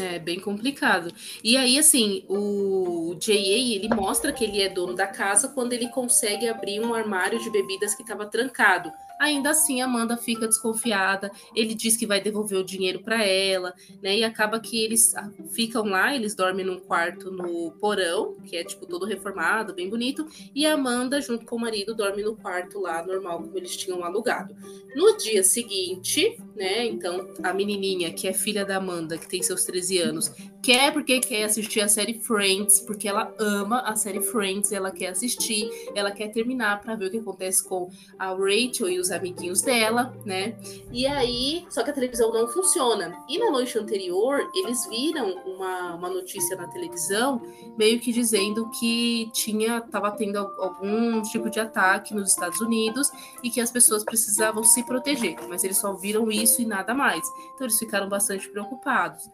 É 0.00 0.18
bem 0.18 0.40
complicado. 0.40 1.12
E 1.44 1.56
aí, 1.56 1.78
assim, 1.78 2.24
o 2.28 3.14
J.A. 3.20 3.76
ele 3.76 3.88
mostra 3.88 4.32
que 4.32 4.42
ele 4.42 4.60
é 4.60 4.68
dono 4.68 4.94
da 4.94 5.06
casa 5.06 5.48
quando 5.48 5.72
ele 5.72 5.88
consegue 5.88 6.48
abrir 6.48 6.80
um 6.80 6.92
armário 6.92 7.38
de 7.38 7.48
bebidas 7.50 7.94
que 7.94 8.02
estava 8.02 8.26
trancado. 8.26 8.90
Ainda 9.20 9.50
assim, 9.50 9.80
Amanda 9.80 10.16
fica 10.16 10.46
desconfiada. 10.46 11.30
Ele 11.54 11.74
diz 11.74 11.96
que 11.96 12.06
vai 12.06 12.20
devolver 12.20 12.58
o 12.58 12.64
dinheiro 12.64 13.02
para 13.02 13.24
ela, 13.24 13.74
né? 14.02 14.18
E 14.18 14.24
acaba 14.24 14.60
que 14.60 14.82
eles 14.82 15.14
ah, 15.14 15.30
ficam 15.50 15.84
lá, 15.84 16.14
eles 16.14 16.34
dormem 16.34 16.64
num 16.64 16.78
quarto 16.78 17.30
no 17.30 17.72
porão, 17.72 18.36
que 18.44 18.56
é 18.56 18.64
tipo 18.64 18.86
todo 18.86 19.06
reformado, 19.06 19.74
bem 19.74 19.88
bonito, 19.88 20.26
e 20.54 20.66
a 20.66 20.74
Amanda, 20.74 21.20
junto 21.20 21.46
com 21.46 21.56
o 21.56 21.60
marido, 21.60 21.94
dorme 21.94 22.22
no 22.22 22.36
quarto 22.36 22.80
lá 22.80 23.04
normal, 23.04 23.42
como 23.42 23.56
eles 23.56 23.76
tinham 23.76 24.04
alugado. 24.04 24.54
No 24.94 25.16
dia 25.16 25.42
seguinte, 25.42 26.38
né? 26.54 26.86
Então, 26.86 27.34
a 27.42 27.52
menininha, 27.52 28.12
que 28.12 28.28
é 28.28 28.32
filha 28.32 28.64
da 28.64 28.76
Amanda, 28.76 29.18
que 29.18 29.28
tem 29.28 29.42
seus 29.42 29.64
13 29.64 29.98
anos, 29.98 30.32
quer 30.62 30.92
porque 30.92 31.20
quer 31.20 31.44
assistir 31.44 31.80
a 31.80 31.88
série 31.88 32.14
Friends, 32.14 32.80
porque 32.80 33.06
ela 33.06 33.32
ama 33.38 33.80
a 33.80 33.94
série 33.94 34.20
Friends, 34.20 34.72
ela 34.72 34.90
quer 34.90 35.08
assistir, 35.08 35.68
ela 35.94 36.10
quer 36.10 36.28
terminar 36.28 36.80
para 36.80 36.96
ver 36.96 37.06
o 37.06 37.10
que 37.10 37.18
acontece 37.18 37.62
com 37.62 37.90
a 38.18 38.30
Rachel 38.30 38.88
e 38.88 38.98
os 38.98 39.05
amiguinhos 39.10 39.62
dela, 39.62 40.14
né? 40.24 40.56
E 40.90 41.06
aí, 41.06 41.66
só 41.70 41.82
que 41.82 41.90
a 41.90 41.92
televisão 41.92 42.32
não 42.32 42.48
funciona. 42.48 43.16
E 43.28 43.38
na 43.38 43.50
noite 43.50 43.78
anterior, 43.78 44.40
eles 44.54 44.86
viram 44.86 45.30
uma, 45.46 45.94
uma 45.94 46.08
notícia 46.08 46.56
na 46.56 46.66
televisão, 46.68 47.40
meio 47.76 48.00
que 48.00 48.12
dizendo 48.12 48.70
que 48.70 49.30
tinha, 49.32 49.80
tava 49.80 50.10
tendo 50.12 50.38
algum 50.38 51.22
tipo 51.22 51.50
de 51.50 51.60
ataque 51.60 52.14
nos 52.14 52.30
Estados 52.30 52.60
Unidos 52.60 53.10
e 53.42 53.50
que 53.50 53.60
as 53.60 53.70
pessoas 53.70 54.04
precisavam 54.04 54.64
se 54.64 54.82
proteger, 54.84 55.36
mas 55.48 55.64
eles 55.64 55.78
só 55.78 55.92
viram 55.94 56.30
isso 56.30 56.62
e 56.62 56.66
nada 56.66 56.94
mais. 56.94 57.26
Então 57.54 57.66
eles 57.66 57.78
ficaram 57.78 58.08
bastante 58.08 58.48
preocupados. 58.48 59.28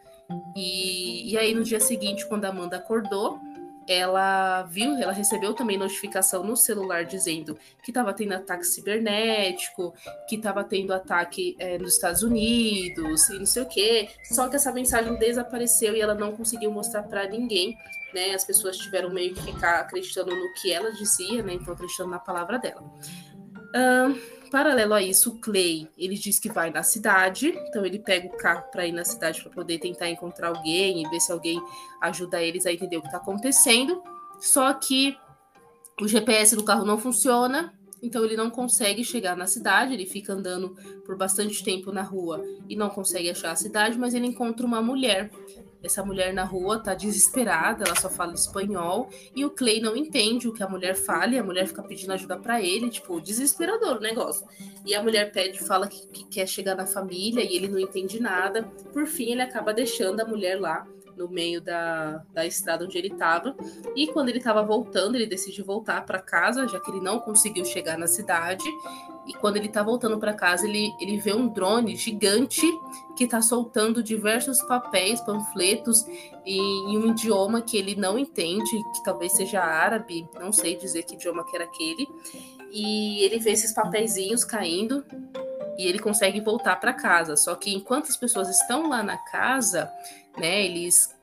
E, 0.55 1.31
e 1.31 1.37
aí 1.37 1.53
no 1.53 1.63
dia 1.63 1.79
seguinte, 1.79 2.27
quando 2.27 2.45
a 2.45 2.49
Amanda 2.49 2.77
acordou, 2.77 3.39
ela 3.87 4.63
viu, 4.63 4.95
ela 4.97 5.11
recebeu 5.11 5.53
também 5.53 5.77
notificação 5.77 6.43
no 6.43 6.55
celular 6.55 7.05
dizendo 7.05 7.57
que 7.83 7.91
estava 7.91 8.13
tendo 8.13 8.33
ataque 8.33 8.65
cibernético, 8.65 9.93
que 10.27 10.35
estava 10.35 10.63
tendo 10.63 10.93
ataque 10.93 11.55
é, 11.59 11.77
nos 11.77 11.95
Estados 11.95 12.23
Unidos 12.23 13.29
e 13.29 13.39
não 13.39 13.45
sei 13.45 13.63
o 13.63 13.65
quê. 13.67 14.09
Só 14.23 14.47
que 14.47 14.55
essa 14.55 14.71
mensagem 14.71 15.15
desapareceu 15.15 15.95
e 15.95 16.01
ela 16.01 16.13
não 16.13 16.31
conseguiu 16.33 16.71
mostrar 16.71 17.03
para 17.03 17.27
ninguém. 17.27 17.77
Né? 18.13 18.33
As 18.33 18.45
pessoas 18.45 18.77
tiveram 18.77 19.09
meio 19.09 19.33
que 19.33 19.41
ficar 19.41 19.79
acreditando 19.79 20.35
no 20.35 20.53
que 20.53 20.71
ela 20.71 20.91
dizia, 20.91 21.41
né? 21.41 21.53
Então 21.53 21.73
acreditando 21.73 22.11
na 22.11 22.19
palavra 22.19 22.59
dela. 22.59 22.83
Um, 23.75 24.42
paralelo 24.53 24.93
a 24.93 25.01
isso, 25.01 25.31
o 25.31 25.39
Clay, 25.39 25.89
ele 25.97 26.13
diz 26.13 26.37
que 26.37 26.47
vai 26.47 26.69
na 26.69 26.83
cidade, 26.83 27.47
então 27.67 27.83
ele 27.83 27.97
pega 27.97 28.27
o 28.27 28.37
carro 28.37 28.61
para 28.71 28.85
ir 28.85 28.91
na 28.91 29.03
cidade 29.03 29.41
para 29.41 29.51
poder 29.51 29.79
tentar 29.79 30.07
encontrar 30.11 30.49
alguém 30.49 31.01
e 31.01 31.09
ver 31.09 31.19
se 31.19 31.31
alguém 31.31 31.59
ajuda 31.99 32.39
eles 32.39 32.67
a 32.67 32.71
entender 32.71 32.97
o 32.97 33.01
que 33.01 33.07
está 33.07 33.17
acontecendo. 33.17 34.03
Só 34.39 34.71
que 34.71 35.17
o 35.99 36.07
GPS 36.07 36.55
do 36.55 36.63
carro 36.63 36.85
não 36.85 36.99
funciona, 36.99 37.73
então 38.03 38.23
ele 38.23 38.35
não 38.35 38.49
consegue 38.49 39.03
chegar 39.03 39.35
na 39.35 39.47
cidade, 39.47 39.93
ele 39.93 40.05
fica 40.05 40.33
andando 40.33 40.75
por 41.05 41.17
bastante 41.17 41.63
tempo 41.63 41.91
na 41.91 42.03
rua 42.03 42.43
e 42.69 42.75
não 42.75 42.89
consegue 42.89 43.29
achar 43.29 43.51
a 43.51 43.55
cidade, 43.55 43.97
mas 43.97 44.13
ele 44.13 44.27
encontra 44.27 44.65
uma 44.65 44.81
mulher 44.81 45.31
essa 45.83 46.03
mulher 46.03 46.33
na 46.33 46.45
rua 46.45 46.79
tá 46.79 46.93
desesperada, 46.93 47.83
ela 47.85 47.95
só 47.99 48.09
fala 48.09 48.33
espanhol 48.33 49.09
e 49.35 49.43
o 49.43 49.49
Clay 49.49 49.81
não 49.81 49.97
entende 49.97 50.47
o 50.47 50.53
que 50.53 50.63
a 50.63 50.69
mulher 50.69 50.95
fala 50.95 51.33
e 51.33 51.37
a 51.37 51.43
mulher 51.43 51.67
fica 51.67 51.83
pedindo 51.83 52.13
ajuda 52.13 52.37
para 52.37 52.61
ele, 52.61 52.89
tipo, 52.89 53.19
desesperador 53.19 53.97
o 53.97 53.99
negócio. 53.99 54.47
E 54.85 54.95
a 54.95 55.03
mulher 55.03 55.31
pede, 55.33 55.59
fala 55.59 55.87
que, 55.87 56.07
que 56.07 56.23
quer 56.25 56.47
chegar 56.47 56.75
na 56.75 56.85
família 56.85 57.43
e 57.43 57.57
ele 57.57 57.67
não 57.67 57.77
entende 57.77 58.19
nada. 58.21 58.63
Por 58.93 59.05
fim, 59.05 59.33
ele 59.33 59.41
acaba 59.41 59.73
deixando 59.73 60.21
a 60.21 60.25
mulher 60.25 60.59
lá 60.59 60.87
no 61.15 61.29
meio 61.29 61.61
da, 61.61 62.23
da 62.33 62.45
estrada 62.45 62.85
onde 62.85 62.97
ele 62.97 63.07
estava. 63.07 63.55
E 63.95 64.07
quando 64.07 64.29
ele 64.29 64.37
estava 64.37 64.63
voltando, 64.63 65.15
ele 65.15 65.25
decide 65.25 65.61
voltar 65.61 66.05
para 66.05 66.19
casa, 66.19 66.67
já 66.67 66.79
que 66.79 66.91
ele 66.91 67.01
não 67.01 67.19
conseguiu 67.19 67.65
chegar 67.65 67.97
na 67.97 68.07
cidade. 68.07 68.63
E 69.27 69.33
quando 69.33 69.57
ele 69.57 69.67
está 69.67 69.81
voltando 69.81 70.19
para 70.19 70.33
casa, 70.33 70.67
ele, 70.67 70.93
ele 70.99 71.17
vê 71.17 71.33
um 71.33 71.47
drone 71.47 71.95
gigante 71.95 72.65
que 73.15 73.23
está 73.23 73.41
soltando 73.41 74.03
diversos 74.03 74.61
papéis, 74.63 75.21
panfletos 75.21 76.05
em, 76.45 76.93
em, 76.93 76.97
um 76.97 77.11
idioma 77.11 77.61
que 77.61 77.77
ele 77.77 77.95
não 77.95 78.19
entende, 78.19 78.83
que 78.93 79.03
talvez 79.03 79.31
seja 79.33 79.61
árabe, 79.61 80.27
não 80.39 80.51
sei 80.51 80.75
dizer 80.75 81.03
que 81.03 81.15
idioma 81.15 81.45
que 81.45 81.55
era 81.55 81.65
aquele. 81.65 82.07
E 82.71 83.23
ele 83.23 83.39
vê 83.39 83.51
esses 83.51 83.71
papeizinhos 83.71 84.43
caindo 84.43 85.05
e 85.77 85.87
ele 85.87 85.99
consegue 85.99 86.39
voltar 86.41 86.75
para 86.77 86.93
casa. 86.93 87.35
Só 87.35 87.55
que 87.55 87.73
enquanto 87.73 88.09
as 88.09 88.17
pessoas 88.17 88.49
estão 88.49 88.89
lá 88.89 89.03
na 89.03 89.17
casa, 89.17 89.91
né, 90.37 90.65
eles 90.65 91.13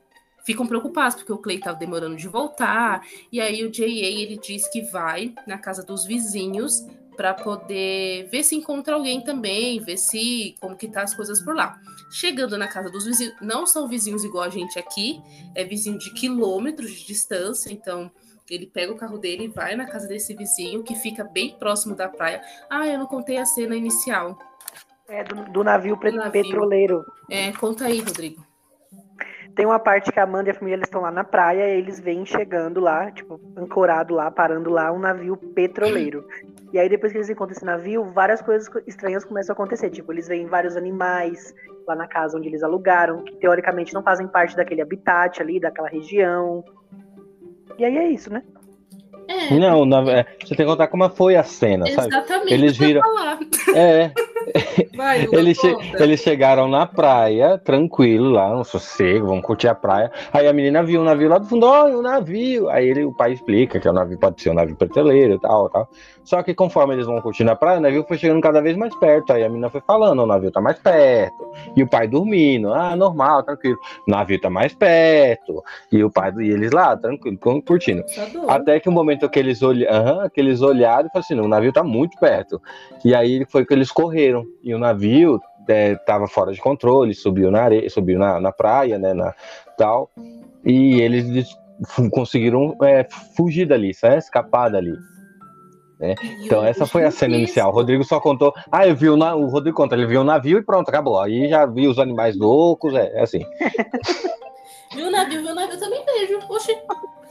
ficam 0.45 0.65
preocupados 0.65 1.15
porque 1.15 1.31
o 1.31 1.37
Clay 1.37 1.59
tá 1.59 1.73
demorando 1.73 2.15
de 2.15 2.27
voltar. 2.27 3.05
E 3.31 3.39
aí 3.39 3.63
o 3.63 3.71
J.A. 3.71 3.87
ele 3.87 4.37
diz 4.37 4.67
que 4.67 4.81
vai 4.81 5.33
na 5.47 5.57
casa 5.57 5.83
dos 5.83 6.05
vizinhos 6.05 6.85
para 7.15 7.33
poder 7.33 8.27
ver 8.31 8.43
se 8.43 8.55
encontra 8.55 8.95
alguém 8.95 9.21
também, 9.21 9.79
ver 9.79 9.97
se 9.97 10.55
como 10.59 10.75
que 10.75 10.87
tá 10.87 11.03
as 11.03 11.13
coisas 11.13 11.41
por 11.41 11.55
lá. 11.55 11.79
Chegando 12.09 12.57
na 12.57 12.67
casa 12.67 12.89
dos 12.89 13.05
vizinhos, 13.05 13.35
não 13.41 13.65
são 13.65 13.87
vizinhos 13.87 14.23
igual 14.23 14.43
a 14.43 14.49
gente 14.49 14.79
aqui, 14.79 15.21
é 15.53 15.63
vizinho 15.63 15.99
de 15.99 16.11
quilômetros 16.13 16.91
de 16.91 17.05
distância, 17.05 17.71
então 17.71 18.11
ele 18.55 18.67
pega 18.67 18.91
o 18.91 18.97
carro 18.97 19.17
dele 19.17 19.45
e 19.45 19.47
vai 19.47 19.75
na 19.75 19.85
casa 19.85 20.07
desse 20.07 20.35
vizinho 20.35 20.83
que 20.83 20.95
fica 20.95 21.23
bem 21.23 21.55
próximo 21.57 21.95
da 21.95 22.09
praia. 22.09 22.41
Ah, 22.69 22.87
eu 22.87 22.99
não 22.99 23.07
contei 23.07 23.37
a 23.37 23.45
cena 23.45 23.75
inicial. 23.75 24.37
É, 25.07 25.23
do, 25.23 25.35
do 25.51 25.63
navio, 25.63 25.95
do 25.95 26.11
navio 26.11 26.31
petroleiro. 26.31 27.05
É, 27.29 27.51
conta 27.53 27.85
aí, 27.85 27.99
Rodrigo. 27.99 28.45
Tem 29.55 29.65
uma 29.65 29.79
parte 29.79 30.11
que 30.11 30.19
a 30.19 30.23
Amanda 30.23 30.49
e 30.49 30.51
a 30.51 30.55
família 30.55 30.81
estão 30.81 31.01
lá 31.01 31.11
na 31.11 31.23
praia 31.23 31.67
e 31.67 31.77
eles 31.77 31.99
vêm 31.99 32.25
chegando 32.25 32.79
lá, 32.79 33.11
tipo, 33.11 33.39
ancorado 33.57 34.13
lá, 34.13 34.31
parando 34.31 34.69
lá, 34.69 34.91
um 34.91 34.99
navio 34.99 35.35
petroleiro. 35.35 36.25
E 36.71 36.79
aí, 36.79 36.87
depois 36.87 37.11
que 37.11 37.17
eles 37.17 37.29
encontram 37.29 37.55
esse 37.55 37.65
navio, 37.65 38.05
várias 38.05 38.41
coisas 38.41 38.69
estranhas 38.87 39.25
começam 39.25 39.53
a 39.53 39.55
acontecer. 39.55 39.89
Tipo, 39.89 40.13
eles 40.13 40.27
veem 40.27 40.45
vários 40.45 40.77
animais 40.77 41.53
lá 41.85 41.95
na 41.95 42.07
casa 42.07 42.37
onde 42.37 42.47
eles 42.47 42.63
alugaram, 42.63 43.23
que 43.23 43.35
teoricamente 43.37 43.93
não 43.93 44.01
fazem 44.01 44.27
parte 44.27 44.55
daquele 44.55 44.81
habitat 44.81 45.41
ali, 45.41 45.59
daquela 45.59 45.89
região. 45.89 46.63
E 47.81 47.85
aí 47.85 47.97
é 47.97 48.11
isso, 48.11 48.31
né? 48.31 48.43
É. 49.27 49.57
Não, 49.57 49.85
na, 49.85 50.01
é, 50.11 50.23
você 50.39 50.55
tem 50.55 50.57
que 50.57 50.65
contar 50.65 50.87
como 50.87 51.09
foi 51.09 51.35
a 51.35 51.43
cena, 51.43 51.89
Exatamente, 51.89 52.13
sabe? 52.13 52.25
Exatamente. 52.25 52.53
Eles 52.53 52.77
viram. 52.77 53.01
É, 53.75 54.11
Vai, 54.95 55.27
eles, 55.31 55.59
che 55.59 55.75
eles 55.99 56.21
chegaram 56.21 56.67
na 56.67 56.85
praia, 56.85 57.57
tranquilo, 57.57 58.31
lá, 58.31 58.55
um 58.55 58.63
sossego, 58.63 59.27
vão 59.27 59.41
curtir 59.41 59.67
a 59.67 59.75
praia. 59.75 60.11
Aí 60.31 60.47
a 60.47 60.53
menina 60.53 60.83
viu 60.83 61.01
o 61.01 61.03
navio 61.03 61.29
lá 61.29 61.37
do 61.37 61.45
fundo, 61.45 61.65
olha 61.65 61.97
o 61.97 62.01
navio. 62.01 62.69
Aí 62.69 62.87
ele, 62.87 63.03
o 63.05 63.13
pai 63.13 63.33
explica 63.33 63.79
que 63.79 63.87
o 63.87 63.93
navio 63.93 64.17
pode 64.17 64.41
ser 64.41 64.49
um 64.49 64.53
navio 64.53 64.75
petroleiro 64.75 65.35
e 65.35 65.39
tal, 65.39 65.69
tal. 65.69 65.89
Só 66.23 66.41
que 66.43 66.53
conforme 66.53 66.93
eles 66.93 67.05
vão 67.05 67.19
curtindo 67.21 67.51
a 67.51 67.55
praia, 67.55 67.79
o 67.79 67.81
navio 67.81 68.05
foi 68.07 68.17
chegando 68.17 68.41
cada 68.41 68.61
vez 68.61 68.77
mais 68.77 68.95
perto. 68.95 69.33
Aí 69.33 69.43
a 69.43 69.49
menina 69.49 69.69
foi 69.69 69.81
falando, 69.81 70.21
o 70.21 70.27
navio 70.27 70.51
tá 70.51 70.61
mais 70.61 70.77
perto. 70.79 71.51
E 71.75 71.83
o 71.83 71.87
pai 71.89 72.07
dormindo, 72.07 72.73
ah, 72.73 72.95
normal, 72.95 73.43
tranquilo. 73.43 73.77
O 74.07 74.11
navio 74.11 74.39
tá 74.39 74.49
mais 74.49 74.73
perto. 74.73 75.63
E 75.91 76.03
o 76.03 76.09
pai, 76.09 76.31
e 76.39 76.51
eles 76.51 76.71
lá, 76.71 76.95
tranquilo, 76.95 77.37
curtindo. 77.65 78.03
Tá 78.03 78.55
Até 78.55 78.79
que 78.79 78.89
o 78.89 78.91
momento 78.91 79.29
que 79.29 79.39
eles, 79.39 79.61
olh... 79.61 79.83
uhum, 79.83 80.29
que 80.29 80.39
eles 80.39 80.61
olharam 80.61 81.07
e 81.07 81.11
falaram 81.11 81.19
assim, 81.19 81.39
o 81.39 81.47
navio 81.47 81.73
tá 81.73 81.83
muito 81.83 82.17
perto. 82.19 82.61
E 83.03 83.15
aí 83.15 83.45
foi 83.49 83.65
que 83.65 83.73
eles 83.73 83.91
correram 83.91 84.40
e 84.63 84.73
o 84.73 84.79
navio 84.79 85.39
estava 85.67 86.25
é, 86.25 86.27
fora 86.27 86.51
de 86.51 86.59
controle, 86.59 87.13
subiu 87.13 87.51
na 87.51 87.63
areia, 87.63 87.89
subiu 87.89 88.19
na, 88.19 88.39
na 88.39 88.51
praia, 88.51 88.97
né, 88.97 89.13
na 89.13 89.33
tal, 89.77 90.09
e 90.65 90.99
eles 91.01 91.47
conseguiram 92.11 92.75
é, 92.83 93.07
fugir 93.35 93.67
dali, 93.67 93.91
né, 94.03 94.17
escapar 94.17 94.69
dali. 94.69 94.93
Né? 95.99 96.15
Então 96.43 96.65
essa 96.65 96.87
foi 96.87 97.05
a 97.05 97.11
cena 97.11 97.35
inicial. 97.35 97.69
O 97.69 97.73
Rodrigo 97.73 98.03
só 98.03 98.19
contou, 98.19 98.53
ah, 98.71 98.87
eu 98.87 98.95
vi 98.95 99.07
o, 99.07 99.15
o 99.15 99.47
Rodrigo 99.47 99.77
conta, 99.77 99.95
ele 99.95 100.07
viu 100.07 100.21
o 100.21 100.23
navio 100.23 100.57
e 100.57 100.63
pronto, 100.63 100.89
acabou. 100.89 101.19
Aí 101.19 101.47
já 101.47 101.67
vi 101.67 101.87
os 101.87 101.99
animais 101.99 102.35
loucos, 102.35 102.95
é, 102.95 103.11
é 103.13 103.21
assim. 103.21 103.45
viu 104.95 105.07
o 105.07 105.11
navio, 105.11 105.43
viu 105.43 105.51
o 105.51 105.55
navio 105.55 105.79
também 105.79 106.03
vejo. 106.03 106.39
Oxi. 106.49 106.75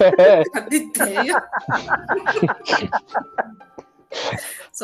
É. 0.01 0.45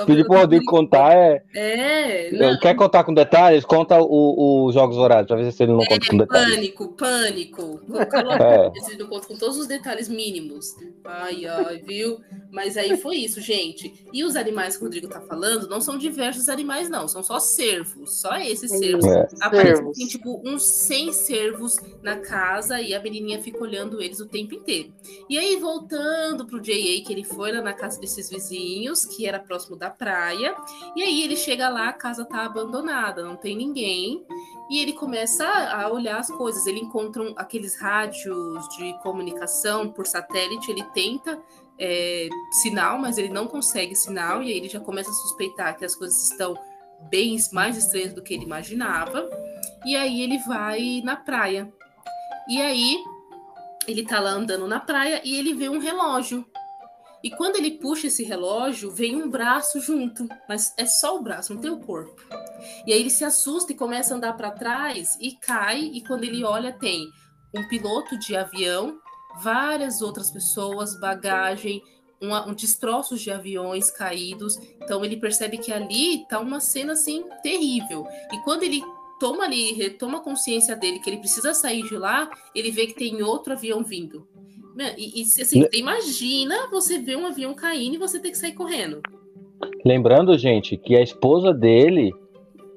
Pedir 0.06 0.24
pro 0.24 0.38
Rodrigo 0.38 0.64
contar 0.64 1.12
é. 1.12 1.42
É. 1.54 2.30
Não. 2.32 2.58
Quer 2.58 2.74
contar 2.74 3.04
com 3.04 3.14
detalhes? 3.14 3.64
Conta 3.64 3.98
os 4.00 4.74
jogos 4.74 4.96
horários, 4.96 5.26
pra 5.26 5.36
ver 5.36 5.50
se 5.52 5.62
ele 5.62 5.72
não 5.72 5.82
é, 5.82 5.86
conta 5.86 6.06
com 6.06 6.16
detalhes. 6.18 6.54
Pânico, 6.54 6.88
pânico. 6.88 7.80
Coloca 8.10 8.44
é. 8.44 8.72
ele 8.88 8.98
não 8.98 9.06
conta 9.06 9.26
com 9.26 9.36
todos 9.36 9.56
os 9.56 9.66
detalhes 9.66 10.08
mínimos. 10.08 10.74
Ai, 11.04 11.46
ai, 11.46 11.78
viu? 11.78 12.20
Mas 12.50 12.76
aí 12.76 12.96
foi 12.96 13.16
isso, 13.16 13.40
gente. 13.40 14.06
E 14.12 14.24
os 14.24 14.36
animais 14.36 14.76
que 14.76 14.82
o 14.82 14.86
Rodrigo 14.86 15.08
tá 15.08 15.20
falando 15.20 15.68
não 15.68 15.80
são 15.80 15.96
diversos 15.96 16.48
animais, 16.48 16.88
não. 16.88 17.08
São 17.08 17.22
só 17.22 17.38
cervos. 17.40 18.20
Só 18.20 18.36
esses 18.36 18.70
cervos. 18.70 19.06
É. 19.06 19.28
Aparecem 19.40 19.92
tem, 19.92 20.06
tipo, 20.06 20.42
uns 20.44 20.62
100 20.62 21.12
cervos 21.12 21.76
na 22.02 22.16
casa 22.16 22.80
e 22.80 22.94
a 22.94 23.02
menininha 23.02 23.42
fica 23.42 23.62
olhando 23.62 24.02
eles 24.02 24.20
o 24.20 24.26
tempo 24.26 24.54
inteiro. 24.54 24.92
E 25.28 25.38
aí, 25.38 25.56
voltando 25.56 26.46
pro 26.46 26.60
J.A., 26.60 27.04
que 27.04 27.12
ele 27.12 27.24
foi 27.24 27.52
lá 27.52 27.62
na 27.62 27.72
casa 27.72 28.00
desses 28.00 28.28
vizinhos, 28.28 29.04
que 29.16 29.26
era 29.26 29.38
próximo 29.38 29.76
da 29.76 29.88
praia. 29.90 30.54
E 30.94 31.02
aí 31.02 31.22
ele 31.22 31.36
chega 31.36 31.68
lá, 31.68 31.88
a 31.88 31.92
casa 31.92 32.24
tá 32.24 32.44
abandonada, 32.44 33.22
não 33.22 33.36
tem 33.36 33.56
ninguém. 33.56 34.24
E 34.70 34.80
ele 34.80 34.92
começa 34.92 35.46
a 35.46 35.88
olhar 35.90 36.18
as 36.18 36.28
coisas. 36.28 36.66
Ele 36.66 36.80
encontra 36.80 37.22
um, 37.22 37.32
aqueles 37.36 37.80
rádios 37.80 38.68
de 38.76 38.92
comunicação 39.02 39.90
por 39.90 40.06
satélite, 40.06 40.70
ele 40.70 40.82
tenta 40.94 41.40
é, 41.78 42.28
sinal, 42.50 42.98
mas 42.98 43.18
ele 43.18 43.28
não 43.28 43.46
consegue 43.46 43.94
sinal, 43.94 44.42
e 44.42 44.50
aí 44.50 44.56
ele 44.56 44.68
já 44.68 44.80
começa 44.80 45.10
a 45.10 45.14
suspeitar 45.14 45.76
que 45.76 45.84
as 45.84 45.94
coisas 45.94 46.30
estão 46.30 46.56
bem 47.10 47.36
mais 47.52 47.76
estranhas 47.76 48.12
do 48.12 48.22
que 48.22 48.34
ele 48.34 48.44
imaginava. 48.44 49.28
E 49.84 49.96
aí 49.96 50.20
ele 50.20 50.38
vai 50.38 51.00
na 51.04 51.16
praia. 51.16 51.72
E 52.48 52.60
aí 52.60 52.98
ele 53.86 54.04
tá 54.04 54.20
lá 54.20 54.30
andando 54.30 54.66
na 54.66 54.80
praia 54.80 55.20
e 55.24 55.36
ele 55.36 55.54
vê 55.54 55.68
um 55.68 55.78
relógio. 55.78 56.44
E 57.26 57.30
quando 57.30 57.56
ele 57.56 57.72
puxa 57.72 58.06
esse 58.06 58.22
relógio, 58.22 58.88
vem 58.88 59.20
um 59.20 59.28
braço 59.28 59.80
junto, 59.80 60.28
mas 60.48 60.72
é 60.76 60.86
só 60.86 61.16
o 61.16 61.22
braço, 61.24 61.52
não 61.52 61.60
tem 61.60 61.72
o 61.72 61.80
corpo. 61.80 62.22
E 62.86 62.92
aí 62.92 63.00
ele 63.00 63.10
se 63.10 63.24
assusta 63.24 63.72
e 63.72 63.74
começa 63.74 64.14
a 64.14 64.16
andar 64.16 64.34
para 64.34 64.52
trás 64.52 65.18
e 65.20 65.32
cai. 65.32 65.90
E 65.92 66.00
quando 66.02 66.22
ele 66.22 66.44
olha, 66.44 66.72
tem 66.72 67.10
um 67.52 67.66
piloto 67.66 68.16
de 68.16 68.36
avião, 68.36 69.00
várias 69.42 70.02
outras 70.02 70.30
pessoas, 70.30 71.00
bagagem, 71.00 71.82
um, 72.22 72.54
destroços 72.54 73.20
de 73.20 73.32
aviões 73.32 73.90
caídos. 73.90 74.56
Então 74.80 75.04
ele 75.04 75.16
percebe 75.16 75.58
que 75.58 75.72
ali 75.72 76.24
tá 76.28 76.38
uma 76.38 76.60
cena 76.60 76.92
assim 76.92 77.24
terrível. 77.42 78.06
E 78.32 78.40
quando 78.44 78.62
ele 78.62 78.80
toma 79.18 79.42
ali, 79.42 79.72
retoma 79.72 80.18
a 80.18 80.22
consciência 80.22 80.76
dele 80.76 81.00
que 81.00 81.10
ele 81.10 81.18
precisa 81.18 81.52
sair 81.52 81.82
de 81.88 81.96
lá, 81.96 82.30
ele 82.54 82.70
vê 82.70 82.86
que 82.86 82.94
tem 82.94 83.20
outro 83.20 83.52
avião 83.52 83.82
vindo. 83.82 84.28
E, 84.96 85.20
e 85.20 85.22
assim, 85.22 85.60
Le... 85.60 85.68
imagina 85.72 86.68
você 86.70 86.98
ver 86.98 87.16
um 87.16 87.26
avião 87.26 87.54
caindo 87.54 87.94
e 87.94 87.98
você 87.98 88.18
ter 88.20 88.30
que 88.30 88.38
sair 88.38 88.52
correndo. 88.52 89.00
Lembrando, 89.84 90.36
gente, 90.36 90.76
que 90.76 90.96
a 90.96 91.02
esposa 91.02 91.52
dele 91.52 92.12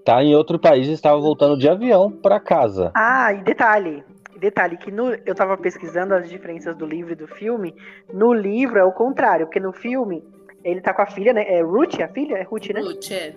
tá 0.06 0.24
em 0.24 0.36
outro 0.36 0.58
país 0.58 0.88
e 0.88 0.94
estava 0.94 1.20
voltando 1.20 1.58
de 1.58 1.68
avião 1.68 2.12
para 2.12 2.40
casa. 2.40 2.92
Ah, 2.96 3.34
e 3.34 3.44
detalhe, 3.44 4.04
detalhe 4.40 4.78
que 4.78 4.92
no, 4.92 5.14
eu 5.26 5.36
tava 5.36 5.58
pesquisando 5.58 6.14
as 6.14 6.30
diferenças 6.30 6.76
do 6.76 6.86
livro 6.86 7.12
e 7.12 7.16
do 7.16 7.28
filme. 7.28 7.76
No 8.14 8.34
livro 8.34 8.80
é 8.80 8.84
o 8.84 8.92
contrário, 8.92 9.46
porque 9.46 9.60
no 9.60 9.74
filme 9.74 10.24
ele 10.64 10.82
tá 10.82 10.94
com 10.94 11.02
a 11.02 11.06
filha, 11.06 11.34
né? 11.34 11.46
É 11.48 11.62
Ruth, 11.62 12.00
a 12.02 12.08
filha? 12.08 12.38
É 12.38 12.44
Ruth, 12.44 12.70
né? 12.70 12.82
Ruth, 12.82 13.12
é. 13.12 13.36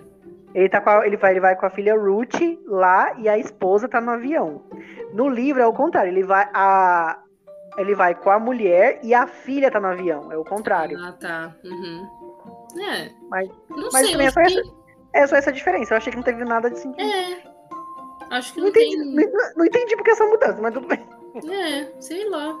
Ele, 0.53 0.69
tá 0.69 0.83
a, 0.85 1.05
ele, 1.05 1.17
vai, 1.17 1.31
ele 1.31 1.39
vai 1.39 1.55
com 1.55 1.65
a 1.65 1.69
filha 1.69 1.95
Ruth 1.95 2.39
lá 2.67 3.15
e 3.19 3.27
a 3.27 3.37
esposa 3.37 3.87
tá 3.87 3.99
no 3.99 4.11
avião. 4.11 4.61
No 5.13 5.27
livro 5.27 5.61
é 5.61 5.67
o 5.67 5.73
contrário, 5.73 6.11
ele 6.11 6.23
vai, 6.23 6.47
a, 6.53 7.22
ele 7.77 7.95
vai 7.95 8.15
com 8.15 8.29
a 8.29 8.39
mulher 8.39 8.99
e 9.03 9.13
a 9.13 9.27
filha 9.27 9.71
tá 9.71 9.79
no 9.79 9.87
avião. 9.87 10.31
É 10.31 10.37
o 10.37 10.43
contrário. 10.43 10.97
Ah, 11.03 11.11
tá. 11.13 11.55
Uhum. 11.63 12.07
É. 12.79 13.11
Mas, 13.29 13.49
não 13.69 13.89
mas 13.91 14.05
sei, 14.05 14.11
também 14.11 14.27
é 14.27 14.31
só, 14.31 14.41
que... 14.41 14.47
essa, 14.47 14.61
é 15.13 15.27
só 15.27 15.35
essa 15.35 15.51
diferença. 15.51 15.93
Eu 15.93 15.97
achei 15.97 16.11
que 16.11 16.17
não 16.17 16.23
teve 16.23 16.43
nada 16.43 16.69
de 16.69 16.79
sentido. 16.79 17.01
É. 17.01 17.43
Acho 18.29 18.53
que 18.53 18.59
não, 18.59 18.65
não 18.65 18.71
entendi, 18.71 18.95
tem. 18.95 19.31
Não, 19.31 19.53
não 19.57 19.65
entendi 19.65 19.95
porque 19.95 20.11
essa 20.11 20.25
mudança, 20.25 20.59
mas 20.61 20.73
tudo 20.73 20.87
bem. 20.87 21.05
É, 21.51 22.01
sei 22.01 22.29
lá. 22.29 22.55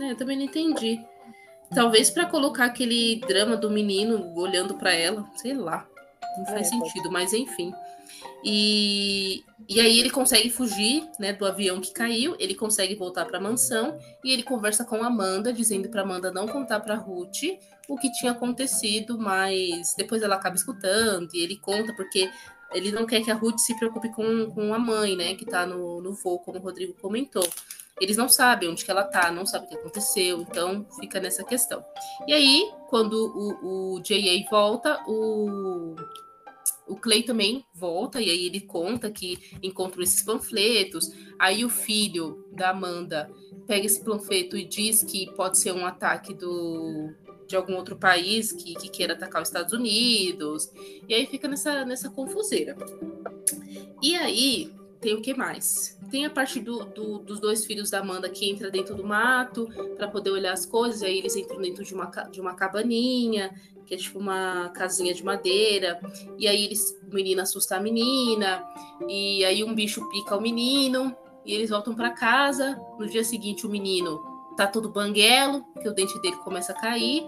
É, 0.00 0.12
eu 0.12 0.16
também 0.16 0.36
não 0.36 0.44
entendi. 0.44 0.98
Talvez 1.74 2.10
para 2.10 2.26
colocar 2.26 2.64
aquele 2.64 3.20
drama 3.26 3.56
do 3.56 3.70
menino 3.70 4.32
olhando 4.34 4.74
para 4.74 4.92
ela, 4.92 5.28
sei 5.36 5.54
lá. 5.54 5.86
Não 6.38 6.46
faz 6.46 6.68
é, 6.68 6.70
sentido, 6.70 7.02
pode. 7.02 7.12
mas 7.12 7.32
enfim. 7.32 7.72
E, 8.44 9.44
e 9.68 9.80
aí 9.80 9.98
ele 9.98 10.10
consegue 10.10 10.50
fugir 10.50 11.08
né, 11.18 11.32
do 11.32 11.44
avião 11.44 11.80
que 11.80 11.92
caiu, 11.92 12.36
ele 12.38 12.54
consegue 12.54 12.94
voltar 12.94 13.24
para 13.24 13.38
a 13.38 13.40
mansão 13.40 13.98
e 14.24 14.32
ele 14.32 14.42
conversa 14.42 14.84
com 14.84 15.02
Amanda, 15.02 15.52
dizendo 15.52 15.88
para 15.88 16.02
Amanda 16.02 16.30
não 16.30 16.46
contar 16.46 16.80
para 16.80 16.94
Ruth 16.94 17.42
o 17.88 17.96
que 17.96 18.12
tinha 18.12 18.32
acontecido, 18.32 19.18
mas 19.18 19.94
depois 19.96 20.22
ela 20.22 20.36
acaba 20.36 20.56
escutando 20.56 21.34
e 21.34 21.40
ele 21.40 21.56
conta 21.56 21.92
porque 21.94 22.30
ele 22.72 22.92
não 22.92 23.06
quer 23.06 23.22
que 23.22 23.30
a 23.30 23.34
Ruth 23.34 23.58
se 23.58 23.76
preocupe 23.78 24.10
com, 24.12 24.50
com 24.50 24.74
a 24.74 24.78
mãe, 24.78 25.16
né, 25.16 25.34
que 25.34 25.44
está 25.44 25.66
no, 25.66 26.00
no 26.00 26.12
voo, 26.12 26.38
como 26.40 26.58
o 26.58 26.62
Rodrigo 26.62 26.94
comentou. 27.00 27.46
Eles 28.00 28.16
não 28.16 28.28
sabem 28.28 28.68
onde 28.68 28.84
que 28.84 28.90
ela 28.90 29.04
tá, 29.04 29.30
não 29.32 29.44
sabem 29.44 29.66
o 29.66 29.70
que 29.70 29.76
aconteceu, 29.76 30.40
então 30.42 30.86
fica 31.00 31.18
nessa 31.18 31.42
questão. 31.42 31.84
E 32.26 32.32
aí, 32.32 32.70
quando 32.88 33.14
o, 33.14 33.96
o 33.96 34.00
J.A. 34.00 34.48
volta, 34.50 35.02
o, 35.06 35.96
o 36.86 36.96
Clay 36.96 37.22
também 37.22 37.64
volta, 37.74 38.20
e 38.20 38.30
aí 38.30 38.46
ele 38.46 38.60
conta 38.60 39.10
que 39.10 39.38
encontrou 39.62 40.02
esses 40.02 40.22
panfletos. 40.22 41.12
Aí 41.38 41.64
o 41.64 41.70
filho 41.70 42.44
da 42.52 42.70
Amanda 42.70 43.30
pega 43.66 43.86
esse 43.86 44.02
panfleto 44.02 44.56
e 44.56 44.64
diz 44.64 45.02
que 45.02 45.30
pode 45.34 45.58
ser 45.58 45.72
um 45.72 45.86
ataque 45.86 46.34
do, 46.34 47.12
de 47.46 47.56
algum 47.56 47.74
outro 47.74 47.96
país 47.96 48.52
que, 48.52 48.74
que 48.74 48.88
queira 48.88 49.14
atacar 49.14 49.42
os 49.42 49.48
Estados 49.48 49.72
Unidos. 49.72 50.70
E 51.08 51.14
aí 51.14 51.26
fica 51.26 51.48
nessa, 51.48 51.84
nessa 51.84 52.10
confuseira. 52.10 52.76
E 54.02 54.14
aí 54.14 54.72
tem 55.00 55.14
o 55.14 55.22
que 55.22 55.34
mais? 55.34 55.98
Tem 56.10 56.26
a 56.26 56.30
parte 56.30 56.60
do, 56.60 56.84
do, 56.84 57.18
dos 57.18 57.40
dois 57.40 57.64
filhos 57.64 57.90
da 57.90 58.00
Amanda 58.00 58.28
que 58.28 58.50
entra 58.50 58.70
dentro 58.70 58.94
do 58.94 59.04
mato 59.04 59.68
para 59.96 60.08
poder 60.08 60.30
olhar 60.30 60.52
as 60.52 60.66
coisas. 60.66 61.02
Aí 61.02 61.18
eles 61.18 61.36
entram 61.36 61.60
dentro 61.60 61.84
de 61.84 61.94
uma, 61.94 62.06
de 62.06 62.40
uma 62.40 62.54
cabaninha, 62.54 63.54
que 63.88 63.94
é 63.94 63.96
tipo 63.96 64.18
uma 64.18 64.68
casinha 64.74 65.14
de 65.14 65.24
madeira. 65.24 65.98
E 66.38 66.46
aí 66.46 66.66
eles, 66.66 66.94
o 67.10 67.14
menino 67.14 67.40
assusta 67.40 67.76
a 67.76 67.80
menina. 67.80 68.62
E 69.08 69.42
aí 69.46 69.64
um 69.64 69.74
bicho 69.74 70.06
pica 70.10 70.36
o 70.36 70.40
menino. 70.40 71.16
E 71.44 71.54
eles 71.54 71.70
voltam 71.70 71.94
para 71.94 72.10
casa. 72.10 72.78
No 72.98 73.08
dia 73.08 73.24
seguinte, 73.24 73.66
o 73.66 73.70
menino 73.70 74.20
tá 74.56 74.66
todo 74.66 74.90
banguelo, 74.90 75.64
que 75.80 75.88
o 75.88 75.94
dente 75.94 76.20
dele 76.20 76.36
começa 76.36 76.72
a 76.72 76.74
cair. 76.74 77.26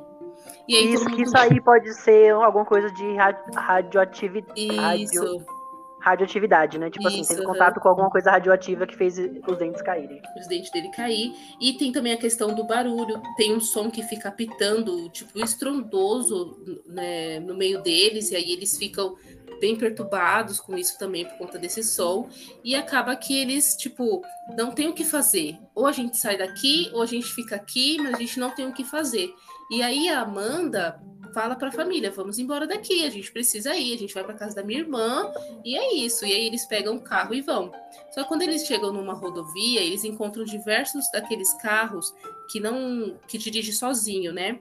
E 0.68 0.76
aí, 0.76 0.92
isso, 0.92 1.08
mundo... 1.08 1.22
isso 1.22 1.38
aí 1.38 1.60
pode 1.62 1.92
ser 1.94 2.32
alguma 2.32 2.66
coisa 2.66 2.90
de 2.92 3.16
radioatividade. 3.54 5.02
Isso. 5.02 5.22
Radio 5.22 5.59
radioatividade, 6.00 6.78
né? 6.78 6.90
Tipo 6.90 7.08
Isso, 7.08 7.20
assim, 7.20 7.34
teve 7.34 7.46
contato 7.46 7.78
com 7.78 7.88
alguma 7.88 8.10
coisa 8.10 8.30
radioativa 8.30 8.86
que 8.86 8.96
fez 8.96 9.18
os 9.18 9.58
dentes 9.58 9.82
caírem. 9.82 10.20
Os 10.36 10.46
dentes 10.46 10.70
dele 10.70 10.90
cair. 10.90 11.32
E 11.60 11.74
tem 11.74 11.92
também 11.92 12.12
a 12.12 12.16
questão 12.16 12.54
do 12.54 12.64
barulho. 12.64 13.22
Tem 13.36 13.54
um 13.54 13.60
som 13.60 13.90
que 13.90 14.02
fica 14.02 14.28
apitando, 14.28 15.08
tipo, 15.10 15.38
estrondoso 15.38 16.82
né, 16.86 17.38
no 17.40 17.54
meio 17.54 17.82
deles, 17.82 18.30
e 18.30 18.36
aí 18.36 18.52
eles 18.52 18.76
ficam 18.78 19.16
bem 19.60 19.76
perturbados 19.76 20.58
com 20.58 20.76
isso 20.76 20.98
também 20.98 21.26
por 21.26 21.36
conta 21.36 21.58
desse 21.58 21.84
som. 21.84 22.28
E 22.64 22.74
acaba 22.74 23.14
que 23.14 23.38
eles, 23.38 23.76
tipo, 23.76 24.22
não 24.56 24.70
tem 24.72 24.88
o 24.88 24.94
que 24.94 25.04
fazer. 25.04 25.58
Ou 25.74 25.86
a 25.86 25.92
gente 25.92 26.16
sai 26.16 26.38
daqui, 26.38 26.90
ou 26.94 27.02
a 27.02 27.06
gente 27.06 27.26
fica 27.26 27.56
aqui, 27.56 27.98
mas 27.98 28.14
a 28.14 28.18
gente 28.18 28.40
não 28.40 28.50
tem 28.50 28.66
o 28.66 28.72
que 28.72 28.84
fazer. 28.84 29.30
E 29.70 29.82
aí 29.82 30.08
a 30.08 30.22
Amanda 30.22 30.98
fala 31.32 31.56
para 31.56 31.68
a 31.68 31.72
família: 31.72 32.10
vamos 32.10 32.38
embora 32.38 32.66
daqui, 32.66 33.04
a 33.04 33.10
gente 33.10 33.30
precisa 33.32 33.74
ir, 33.76 33.94
a 33.94 33.98
gente 33.98 34.14
vai 34.14 34.24
para 34.24 34.34
casa 34.34 34.56
da 34.56 34.62
minha 34.62 34.80
irmã 34.80 35.32
e 35.64 35.76
é 35.76 35.94
isso. 35.94 36.24
E 36.24 36.32
aí 36.32 36.46
eles 36.46 36.66
pegam 36.66 36.96
o 36.96 37.00
carro 37.00 37.34
e 37.34 37.40
vão. 37.40 37.72
Só 38.12 38.22
que 38.22 38.28
quando 38.28 38.42
eles 38.42 38.66
chegam 38.66 38.92
numa 38.92 39.14
rodovia, 39.14 39.80
eles 39.80 40.04
encontram 40.04 40.44
diversos 40.44 41.04
daqueles 41.12 41.52
carros 41.54 42.14
que 42.50 42.60
não 42.60 43.16
que 43.28 43.38
dirige 43.38 43.72
sozinho, 43.72 44.32
né? 44.32 44.60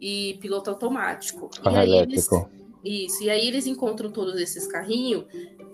E 0.00 0.38
piloto 0.40 0.70
automático. 0.70 1.48
Carro 1.62 1.78
e 1.78 1.82
elétrico. 1.82 2.50
Eles, 2.84 3.12
isso. 3.12 3.22
E 3.22 3.30
aí 3.30 3.46
eles 3.46 3.66
encontram 3.66 4.10
todos 4.10 4.40
esses 4.40 4.66
carrinhos 4.66 5.24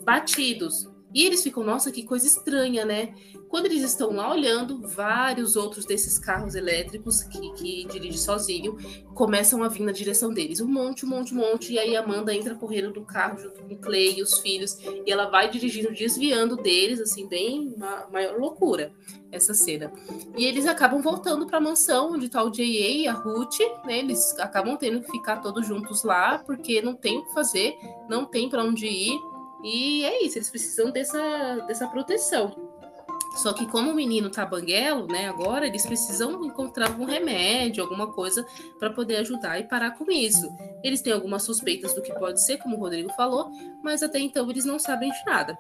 batidos. 0.05 0.89
E 1.15 1.25
eles 1.27 1.43
ficam, 1.43 1.63
nossa, 1.63 1.93
que 1.93 2.03
coisa 2.05 2.27
estranha, 2.27 2.85
né? 2.85 3.15
Quando 3.49 3.67
eles 3.67 3.83
estão 3.83 4.13
lá 4.13 4.31
olhando, 4.31 4.81
vários 4.81 5.57
outros 5.57 5.85
desses 5.85 6.19
carros 6.19 6.55
elétricos 6.55 7.23
que, 7.23 7.53
que 7.53 7.85
dirige 7.85 8.19
sozinho 8.19 8.77
começam 9.15 9.63
a 9.63 9.69
vir 9.69 9.83
na 9.83 9.93
direção 9.93 10.33
deles. 10.33 10.61
Um 10.61 10.67
monte, 10.67 11.05
um 11.05 11.09
monte, 11.09 11.35
um 11.35 11.39
monte. 11.39 11.73
E 11.73 11.79
aí 11.79 11.95
a 11.95 12.03
Amanda 12.03 12.35
entra 12.35 12.55
correndo 12.55 12.93
do 12.93 13.03
carro 13.03 13.39
junto 13.39 13.63
com 13.63 13.75
o 13.75 13.79
Clay 13.79 14.19
e 14.19 14.23
os 14.23 14.39
filhos. 14.39 14.79
E 15.05 15.11
ela 15.11 15.29
vai 15.29 15.51
dirigindo, 15.51 15.93
desviando 15.93 16.57
deles, 16.57 16.99
assim, 16.99 17.29
bem 17.29 17.75
uma 17.77 18.07
maior 18.11 18.39
loucura 18.39 18.93
essa 19.31 19.55
cena. 19.55 19.93
E 20.37 20.45
eles 20.45 20.67
acabam 20.67 21.01
voltando 21.01 21.47
para 21.47 21.59
a 21.59 21.61
mansão 21.61 22.13
onde 22.13 22.27
está 22.27 22.43
o 22.45 22.51
J.A. 22.51 22.65
e 22.65 23.09
a 23.09 23.13
Ruth, 23.13 23.59
né? 23.85 23.99
Eles 23.99 24.39
acabam 24.39 24.77
tendo 24.77 25.01
que 25.01 25.11
ficar 25.11 25.39
todos 25.39 25.67
juntos 25.67 26.05
lá, 26.05 26.39
porque 26.39 26.83
não 26.83 26.95
tem 26.95 27.19
o 27.19 27.25
que 27.25 27.33
fazer, 27.33 27.75
não 28.09 28.25
tem 28.27 28.49
para 28.49 28.63
onde 28.63 28.87
ir. 28.87 29.32
E 29.63 30.05
é 30.05 30.25
isso, 30.25 30.39
eles 30.39 30.51
precisam 30.51 30.91
dessa, 30.91 31.65
dessa 31.67 31.87
proteção. 31.87 32.73
Só 33.37 33.53
que 33.53 33.67
como 33.67 33.91
o 33.91 33.95
menino 33.95 34.29
tá 34.29 34.45
banguelo, 34.45 35.07
né, 35.07 35.27
agora 35.27 35.67
eles 35.67 35.87
precisam 35.87 36.45
encontrar 36.45 36.89
algum 36.89 37.05
remédio, 37.05 37.83
alguma 37.83 38.13
coisa 38.13 38.47
para 38.79 38.91
poder 38.91 39.17
ajudar 39.17 39.59
e 39.59 39.65
parar 39.65 39.93
com 39.93 40.11
isso. 40.11 40.51
Eles 40.83 41.01
têm 41.01 41.13
algumas 41.13 41.43
suspeitas 41.43 41.95
do 41.95 42.03
que 42.03 42.13
pode 42.13 42.45
ser, 42.45 42.59
como 42.59 42.77
o 42.77 42.79
Rodrigo 42.79 43.11
falou, 43.15 43.51
mas 43.83 44.03
até 44.03 44.19
então 44.19 44.51
eles 44.51 44.65
não 44.65 44.79
sabem 44.79 45.11
de 45.11 45.25
nada. 45.25 45.57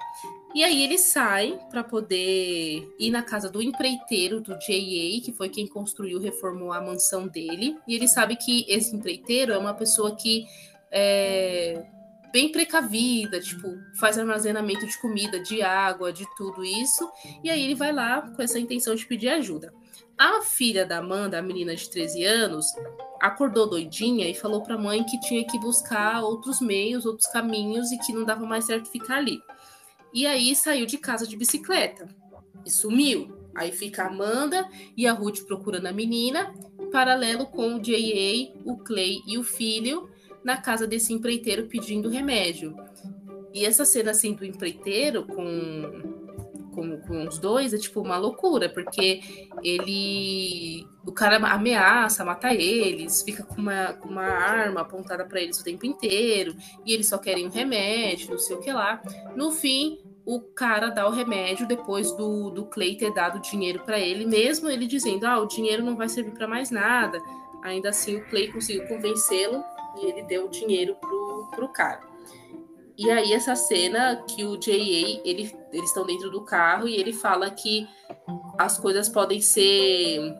E 0.54 0.62
aí 0.62 0.82
eles 0.82 1.00
saem 1.00 1.58
para 1.70 1.82
poder 1.82 2.86
ir 2.98 3.10
na 3.10 3.22
casa 3.22 3.48
do 3.48 3.62
empreiteiro 3.62 4.40
do 4.40 4.58
J.A., 4.58 5.24
que 5.24 5.32
foi 5.32 5.48
quem 5.48 5.66
construiu, 5.66 6.20
reformou 6.20 6.72
a 6.72 6.80
mansão 6.80 7.26
dele. 7.26 7.78
E 7.88 7.94
ele 7.94 8.06
sabe 8.06 8.36
que 8.36 8.66
esse 8.68 8.94
empreiteiro 8.94 9.52
é 9.52 9.56
uma 9.56 9.72
pessoa 9.72 10.14
que 10.14 10.44
é, 10.90 11.86
bem 12.33 12.51
precavida, 12.51 13.38
tipo, 13.38 13.79
faz 13.95 14.18
armazenamento 14.18 14.87
de 14.87 14.99
comida, 14.99 15.38
de 15.38 15.62
água, 15.62 16.12
de 16.12 16.27
tudo 16.35 16.64
isso. 16.64 17.09
E 17.45 17.51
aí 17.51 17.62
ele 17.62 17.75
vai 17.75 17.92
lá 17.92 18.23
com 18.23 18.42
essa 18.42 18.59
intenção 18.59 18.95
de 18.95 19.07
pedir 19.07 19.29
ajuda. 19.29 19.73
A 20.18 20.42
filha 20.42 20.87
da 20.87 20.99
Amanda, 20.99 21.38
a 21.38 21.42
menina 21.42 21.75
de 21.77 21.90
13 21.90 22.25
anos, 22.25 22.66
acordou 23.21 23.68
doidinha 23.68 24.29
e 24.29 24.35
falou 24.35 24.62
para 24.62 24.75
a 24.75 24.79
mãe 24.79 25.05
que 25.05 25.21
tinha 25.21 25.45
que 25.47 25.59
buscar 25.59 26.23
outros 26.23 26.61
meios, 26.61 27.05
outros 27.05 27.31
caminhos 27.31 27.92
e 27.92 27.99
que 27.99 28.12
não 28.12 28.25
dava 28.25 28.47
mais 28.47 28.64
certo 28.64 28.90
ficar 28.90 29.18
ali. 29.18 29.40
E 30.12 30.27
aí 30.27 30.55
saiu 30.55 30.87
de 30.87 30.99
casa 30.99 31.27
de 31.27 31.37
bicicleta 31.37 32.09
e 32.64 32.71
sumiu. 32.71 33.51
Aí 33.55 33.71
fica 33.71 34.05
a 34.05 34.07
Amanda 34.07 34.68
e 34.97 35.07
a 35.07 35.12
Ruth 35.12 35.45
procurando 35.47 35.87
a 35.87 35.92
menina, 35.92 36.55
paralelo 36.90 37.47
com 37.47 37.77
o 37.77 37.81
J.A., 37.81 38.59
o 38.64 38.79
Clay 38.79 39.21
e 39.27 39.37
o 39.37 39.45
filho 39.45 40.09
na 40.44 40.57
casa 40.57 40.87
desse 40.87 41.12
empreiteiro 41.12 41.66
pedindo 41.66 42.09
remédio. 42.09 42.76
E 43.52 43.64
essa 43.64 43.85
cena 43.85 44.12
assim 44.12 44.33
do 44.33 44.44
empreiteiro 44.44 45.24
com 45.24 46.22
com, 46.72 46.98
com 47.00 47.28
os 47.28 47.38
dois 47.38 47.72
é 47.72 47.78
tipo 47.78 48.00
uma 48.00 48.16
loucura, 48.16 48.68
porque 48.68 49.20
ele. 49.62 50.87
O 51.05 51.12
cara 51.12 51.37
ameaça 51.37 52.24
matar 52.24 52.55
eles, 52.55 53.22
fica 53.22 53.42
com 53.42 53.61
uma, 53.61 53.92
com 53.94 54.09
uma 54.09 54.24
arma 54.24 54.83
apontada 54.83 55.24
para 55.24 55.40
eles 55.40 55.61
o 55.61 55.64
tempo 55.64 55.85
inteiro, 55.85 56.55
e 56.87 56.92
eles 56.92 57.09
só 57.09 57.18
querem 57.18 57.46
um 57.46 57.50
remédio, 57.50 58.31
não 58.31 58.38
sei 58.38 58.57
o 58.57 58.61
que 58.61 58.72
lá. 58.72 59.02
No 59.35 59.50
fim, 59.50 59.98
o 60.24 60.40
cara 60.40 60.90
dá 60.90 61.07
o 61.07 61.11
remédio 61.11 61.66
depois 61.66 62.12
do, 62.12 62.50
do 62.50 62.66
Clay 62.66 62.96
ter 62.96 63.12
dado 63.12 63.40
dinheiro 63.40 63.81
para 63.81 63.98
ele, 63.98 64.24
mesmo 64.24 64.68
ele 64.68 64.87
dizendo: 64.87 65.26
ah, 65.26 65.40
o 65.40 65.46
dinheiro 65.46 65.85
não 65.85 65.96
vai 65.96 66.09
servir 66.09 66.33
para 66.33 66.48
mais 66.48 66.70
nada. 66.70 67.20
Ainda 67.62 67.90
assim, 67.90 68.16
o 68.16 68.24
Clay 68.28 68.50
conseguiu 68.50 68.87
convencê-lo 68.87 69.62
e 70.00 70.07
ele 70.07 70.22
deu 70.22 70.46
o 70.46 70.50
dinheiro 70.50 70.94
pro, 70.96 71.48
pro 71.55 71.68
cara. 71.68 72.00
E 72.96 73.11
aí 73.11 73.33
essa 73.33 73.57
cena 73.57 74.22
que 74.28 74.44
o 74.44 74.57
J.A. 74.57 75.20
Ele, 75.24 75.52
eles 75.72 75.88
estão 75.88 76.05
dentro 76.05 76.31
do 76.31 76.44
carro 76.44 76.88
e 76.88 76.96
ele 76.96 77.12
fala 77.12 77.50
que 77.50 77.88
as 78.59 78.78
coisas 78.78 79.09
podem 79.09 79.40
ser 79.40 80.37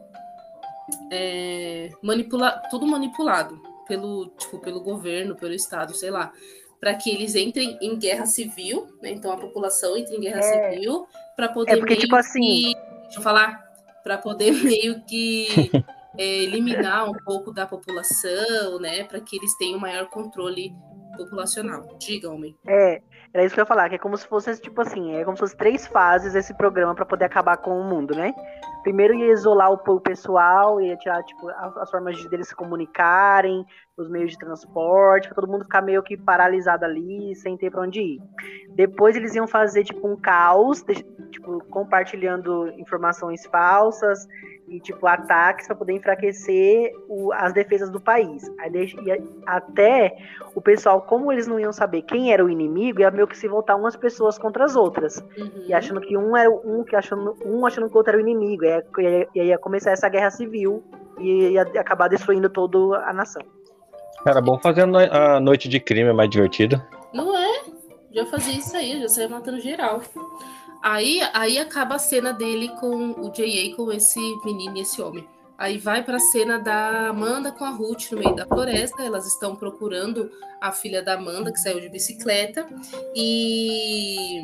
é, 1.11 1.91
manipula 2.03 2.51
tudo 2.71 2.87
manipulado 2.87 3.61
pelo 3.87 4.27
tipo 4.39 4.59
pelo 4.59 4.81
governo, 4.81 5.35
pelo 5.35 5.55
estado, 5.55 5.95
sei 5.95 6.11
lá, 6.11 6.33
para 6.79 6.95
que 6.95 7.11
eles 7.11 7.35
entrem 7.35 7.79
em 7.81 7.99
guerra 7.99 8.27
civil, 8.27 8.89
né? 9.01 9.11
Então 9.11 9.33
a 9.33 9.37
população 9.37 9.97
entre 9.97 10.17
em 10.17 10.21
guerra 10.21 10.41
é. 10.41 10.73
civil 10.73 11.07
para 11.37 11.49
poder 11.49 11.73
é 11.73 11.77
porque, 11.77 11.97
tipo 11.97 12.15
assim... 12.17 12.41
que, 12.41 12.75
deixa 13.05 13.19
eu 13.19 13.23
falar, 13.23 13.63
para 14.03 14.19
poder 14.19 14.53
meio 14.63 15.01
que 15.03 15.71
é, 16.19 16.25
eliminar 16.25 17.09
um 17.09 17.15
pouco 17.25 17.53
da 17.53 17.67
população, 17.67 18.79
né? 18.81 19.05
Para 19.05 19.21
que 19.21 19.37
eles 19.37 19.57
tenham 19.57 19.79
maior 19.79 20.09
controle 20.09 20.73
populacional. 21.17 21.97
Diga, 21.99 22.31
homem. 22.31 22.57
É, 22.67 23.03
era 23.33 23.45
isso 23.45 23.55
que 23.55 23.61
eu 23.61 23.63
ia 23.63 23.67
falar, 23.67 23.89
que 23.89 23.95
é 23.95 23.99
como 23.99 24.17
se 24.17 24.27
fosse, 24.27 24.61
tipo 24.61 24.81
assim, 24.81 25.17
é 25.17 25.25
como 25.25 25.37
se 25.37 25.41
fosse 25.41 25.57
três 25.57 25.87
fases 25.87 26.35
esse 26.35 26.55
programa 26.55 26.95
para 26.95 27.07
poder 27.07 27.25
acabar 27.25 27.57
com 27.57 27.79
o 27.79 27.85
mundo, 27.85 28.15
né? 28.15 28.35
Primeiro 28.83 29.15
ia 29.15 29.33
isolar 29.33 29.71
o, 29.71 29.75
o 29.75 30.01
pessoal, 30.01 30.81
ia 30.81 30.97
tirar, 30.97 31.23
tipo, 31.23 31.49
as, 31.49 31.77
as, 31.77 31.91
formas 31.91 32.17
de 32.19 32.29
deles 32.29 32.49
se 32.49 32.57
comunicarem, 32.57 33.65
os 33.97 34.09
meios 34.11 34.33
de 34.33 34.39
transporte, 34.39 35.29
pra 35.29 35.37
todo 35.37 35.51
mundo 35.51 35.65
ficar 35.65 35.83
meio 35.83 36.03
que 36.03 36.17
paralisado 36.17 36.85
ali, 36.85 37.35
sem 37.37 37.57
ter 37.57 37.71
pra 37.71 37.83
onde 37.83 38.01
ir. 38.01 38.21
Depois 38.71 39.17
eles 39.17 39.35
iam 39.35 39.47
fazer, 39.47 39.85
tipo, 39.85 40.07
um 40.07 40.17
caos, 40.17 40.83
de, 40.83 40.95
tipo, 41.31 41.65
compartilhando 41.71 42.69
informações 42.77 43.47
falsas, 43.47 44.27
e 44.73 44.81
tipo 44.81 45.07
ataques 45.07 45.67
para 45.67 45.77
poder 45.77 45.93
enfraquecer 45.93 46.93
o, 47.07 47.31
as 47.33 47.53
defesas 47.53 47.91
do 47.91 48.01
país. 48.01 48.51
Aí 48.59 48.71
deixa, 48.71 48.97
até 49.47 50.17
o 50.55 50.63
pessoal, 50.63 51.03
como 51.03 51.31
eles 51.31 51.47
não 51.47 51.61
iam 51.61 51.73
saber 51.73 52.03
quem 52.03 52.33
era 52.33 52.43
o 52.43 52.49
inimigo, 52.49 53.01
ia 53.01 53.11
meio 53.13 53.27
que 53.27 53.37
se 53.37 53.49
voltar 53.49 53.77
umas 53.77 53.97
pessoas 53.97 54.39
contra 54.39 54.65
as 54.65 54.77
outras. 54.77 55.23
Uhum. 55.37 55.65
E 55.67 55.75
achando 55.75 56.01
que 56.01 56.17
um 56.17 56.37
era 56.37 56.51
um 56.51 56.85
que 56.85 56.97
achando 56.97 57.37
um 57.45 57.65
achando 57.67 57.89
que 57.89 57.95
o 57.95 57.97
outro 57.99 58.13
era 58.13 58.19
o 58.19 58.21
inimigo. 58.21 58.65
E 58.65 59.07
aí 59.07 59.29
ia, 59.35 59.45
ia 59.45 59.59
começar 59.59 59.91
essa 59.91 60.09
guerra 60.09 60.31
civil 60.31 60.83
e 61.19 61.51
ia 61.51 61.63
acabar 61.63 62.09
destruindo 62.09 62.49
toda 62.49 62.99
a 62.99 63.13
nação. 63.13 63.43
Era 64.27 64.41
bom 64.41 64.59
fazer 64.59 64.83
a 64.83 65.41
noite 65.41 65.69
de 65.69 65.81
crime 65.81 66.11
é 66.11 66.13
mais 66.13 66.31
divertida. 66.31 66.87
Não 67.13 67.37
é? 67.37 67.65
Já 68.13 68.27
fazia 68.27 68.59
isso 68.59 68.77
aí, 68.77 69.01
já 69.01 69.09
saía 69.09 69.29
matando 69.29 69.59
geral. 69.59 70.01
Aí, 70.83 71.21
aí 71.33 71.59
acaba 71.59 71.95
a 71.95 71.99
cena 71.99 72.33
dele 72.33 72.69
com 72.81 73.13
o 73.13 73.31
J.A. 73.31 73.77
com 73.77 73.91
esse 73.93 74.21
menino 74.45 74.77
e 74.77 74.81
esse 74.81 75.01
homem. 75.01 75.27
Aí 75.63 75.79
vai 75.79 76.03
para 76.03 76.17
a 76.17 76.21
cena 76.21 76.59
da 76.59 77.11
Amanda 77.11 77.53
com 77.53 77.65
a 77.65 77.71
Ruth 77.71 78.11
no 78.11 78.19
meio 78.19 78.35
da 78.35 78.45
floresta. 78.45 79.01
Elas 79.05 79.29
estão 79.29 79.55
procurando 79.55 80.29
a 80.61 80.73
filha 80.73 81.01
da 81.01 81.15
Amanda 81.15 81.53
que 81.53 81.61
saiu 81.61 81.79
de 81.79 81.89
bicicleta 81.89 82.67
e 83.15 84.43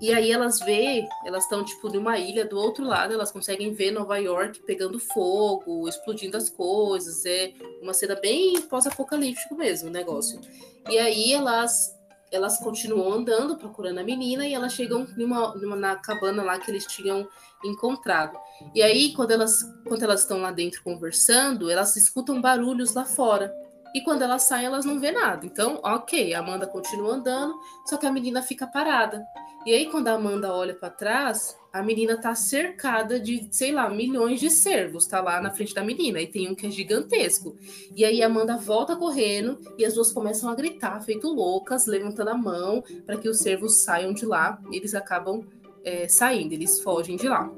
e 0.00 0.14
aí 0.14 0.30
elas 0.30 0.60
vê, 0.60 1.04
elas 1.26 1.42
estão 1.42 1.64
tipo 1.64 1.88
numa 1.88 2.16
ilha 2.16 2.44
do 2.44 2.56
outro 2.56 2.84
lado, 2.86 3.12
elas 3.12 3.32
conseguem 3.32 3.74
ver 3.74 3.90
Nova 3.90 4.18
York 4.18 4.60
pegando 4.60 5.00
fogo, 5.00 5.88
explodindo 5.88 6.36
as 6.36 6.48
coisas. 6.48 7.26
É 7.26 7.52
uma 7.82 7.92
cena 7.92 8.14
bem 8.14 8.62
pós-apocalíptico 8.62 9.56
mesmo, 9.56 9.88
o 9.88 9.92
negócio. 9.92 10.40
E 10.88 10.96
aí 10.96 11.32
elas 11.32 11.92
elas 12.30 12.58
continuam 12.58 13.12
andando, 13.12 13.56
procurando 13.56 13.98
a 13.98 14.04
menina, 14.04 14.46
e 14.46 14.54
elas 14.54 14.72
chegam 14.72 15.06
numa, 15.16 15.54
numa, 15.56 15.76
na 15.76 15.96
cabana 15.96 16.42
lá 16.42 16.58
que 16.58 16.70
eles 16.70 16.86
tinham 16.86 17.28
encontrado. 17.64 18.38
E 18.74 18.82
aí, 18.82 19.12
quando 19.14 19.32
elas 19.32 19.62
quando 19.86 20.02
elas 20.02 20.20
estão 20.20 20.40
lá 20.40 20.52
dentro 20.52 20.82
conversando, 20.82 21.70
elas 21.70 21.96
escutam 21.96 22.40
barulhos 22.40 22.94
lá 22.94 23.04
fora. 23.04 23.52
E 23.94 24.00
quando 24.02 24.22
elas 24.22 24.42
saem, 24.42 24.66
elas 24.66 24.84
não 24.84 25.00
vê 25.00 25.10
nada. 25.10 25.44
Então, 25.44 25.80
ok, 25.82 26.32
a 26.32 26.38
Amanda 26.38 26.66
continua 26.66 27.14
andando, 27.14 27.58
só 27.86 27.96
que 27.96 28.06
a 28.06 28.12
menina 28.12 28.40
fica 28.40 28.66
parada. 28.66 29.24
E 29.66 29.74
aí, 29.74 29.86
quando 29.90 30.08
a 30.08 30.12
Amanda 30.12 30.54
olha 30.54 30.74
para 30.74 30.90
trás, 30.90 31.56
a 31.72 31.82
menina 31.82 32.20
tá 32.20 32.34
cercada 32.34 33.20
de, 33.20 33.46
sei 33.50 33.72
lá, 33.72 33.88
milhões 33.88 34.40
de 34.40 34.50
cervos, 34.50 35.06
tá 35.06 35.20
lá 35.20 35.40
na 35.40 35.50
frente 35.50 35.74
da 35.74 35.84
menina, 35.84 36.20
e 36.20 36.26
tem 36.26 36.48
um 36.48 36.54
que 36.54 36.66
é 36.66 36.70
gigantesco. 36.70 37.56
E 37.94 38.04
aí 38.04 38.22
a 38.22 38.26
Amanda 38.26 38.56
volta 38.56 38.96
correndo 38.96 39.58
e 39.78 39.84
as 39.84 39.94
duas 39.94 40.12
começam 40.12 40.50
a 40.50 40.54
gritar, 40.54 41.00
feito 41.00 41.28
loucas, 41.28 41.86
levantando 41.86 42.30
a 42.30 42.36
mão 42.36 42.82
para 43.06 43.16
que 43.16 43.28
os 43.28 43.38
cervos 43.38 43.82
saiam 43.82 44.12
de 44.12 44.26
lá. 44.26 44.60
Eles 44.72 44.94
acabam 44.94 45.44
é, 45.84 46.08
saindo, 46.08 46.52
eles 46.54 46.80
fogem 46.82 47.16
de 47.16 47.28
lá. 47.28 47.50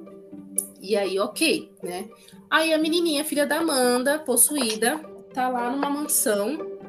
E 0.80 0.96
aí, 0.96 1.18
ok, 1.18 1.70
né? 1.82 2.08
Aí 2.50 2.74
a 2.74 2.78
menininha, 2.78 3.24
filha 3.24 3.46
da 3.46 3.58
Amanda, 3.58 4.18
possuída, 4.18 4.98
tá 5.32 5.48
lá 5.48 5.70
numa 5.70 5.88
mansão 5.88 6.81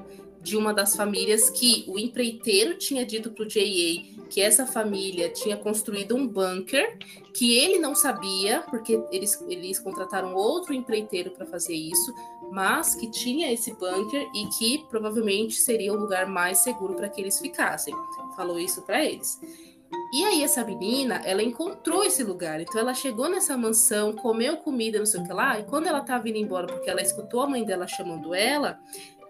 de 0.43 0.57
uma 0.57 0.73
das 0.73 0.95
famílias 0.95 1.49
que 1.49 1.85
o 1.87 1.97
empreiteiro 1.97 2.77
tinha 2.77 3.05
dito 3.05 3.31
pro 3.31 3.47
J.A 3.47 4.13
que 4.33 4.41
essa 4.41 4.65
família 4.65 5.29
tinha 5.29 5.55
construído 5.55 6.15
um 6.15 6.27
bunker 6.27 6.97
que 7.35 7.55
ele 7.55 7.77
não 7.77 7.93
sabia, 7.93 8.61
porque 8.61 8.99
eles, 9.11 9.39
eles 9.47 9.77
contrataram 9.77 10.33
outro 10.33 10.73
empreiteiro 10.73 11.29
para 11.29 11.45
fazer 11.45 11.75
isso, 11.75 12.11
mas 12.51 12.95
que 12.95 13.11
tinha 13.11 13.53
esse 13.53 13.73
bunker 13.73 14.27
e 14.33 14.47
que 14.57 14.83
provavelmente 14.89 15.53
seria 15.53 15.93
o 15.93 15.97
lugar 15.97 16.25
mais 16.25 16.59
seguro 16.59 16.95
para 16.95 17.09
que 17.09 17.21
eles 17.21 17.39
ficassem. 17.39 17.93
Falou 18.35 18.59
isso 18.59 18.81
para 18.81 19.05
eles. 19.05 19.39
E 20.11 20.23
aí 20.23 20.43
essa 20.43 20.63
menina, 20.63 21.21
ela 21.25 21.43
encontrou 21.43 22.03
esse 22.03 22.23
lugar. 22.23 22.59
Então 22.59 22.79
ela 22.79 22.93
chegou 22.95 23.29
nessa 23.29 23.55
mansão, 23.55 24.13
comeu 24.13 24.57
comida, 24.57 24.97
não 24.97 25.05
sei 25.05 25.21
o 25.21 25.23
que 25.23 25.33
lá, 25.33 25.59
e 25.59 25.63
quando 25.63 25.85
ela 25.85 25.99
estava 25.99 26.27
indo 26.27 26.37
embora, 26.37 26.65
porque 26.65 26.89
ela 26.89 27.01
escutou 27.01 27.41
a 27.41 27.47
mãe 27.47 27.63
dela 27.63 27.87
chamando 27.87 28.33
ela, 28.33 28.79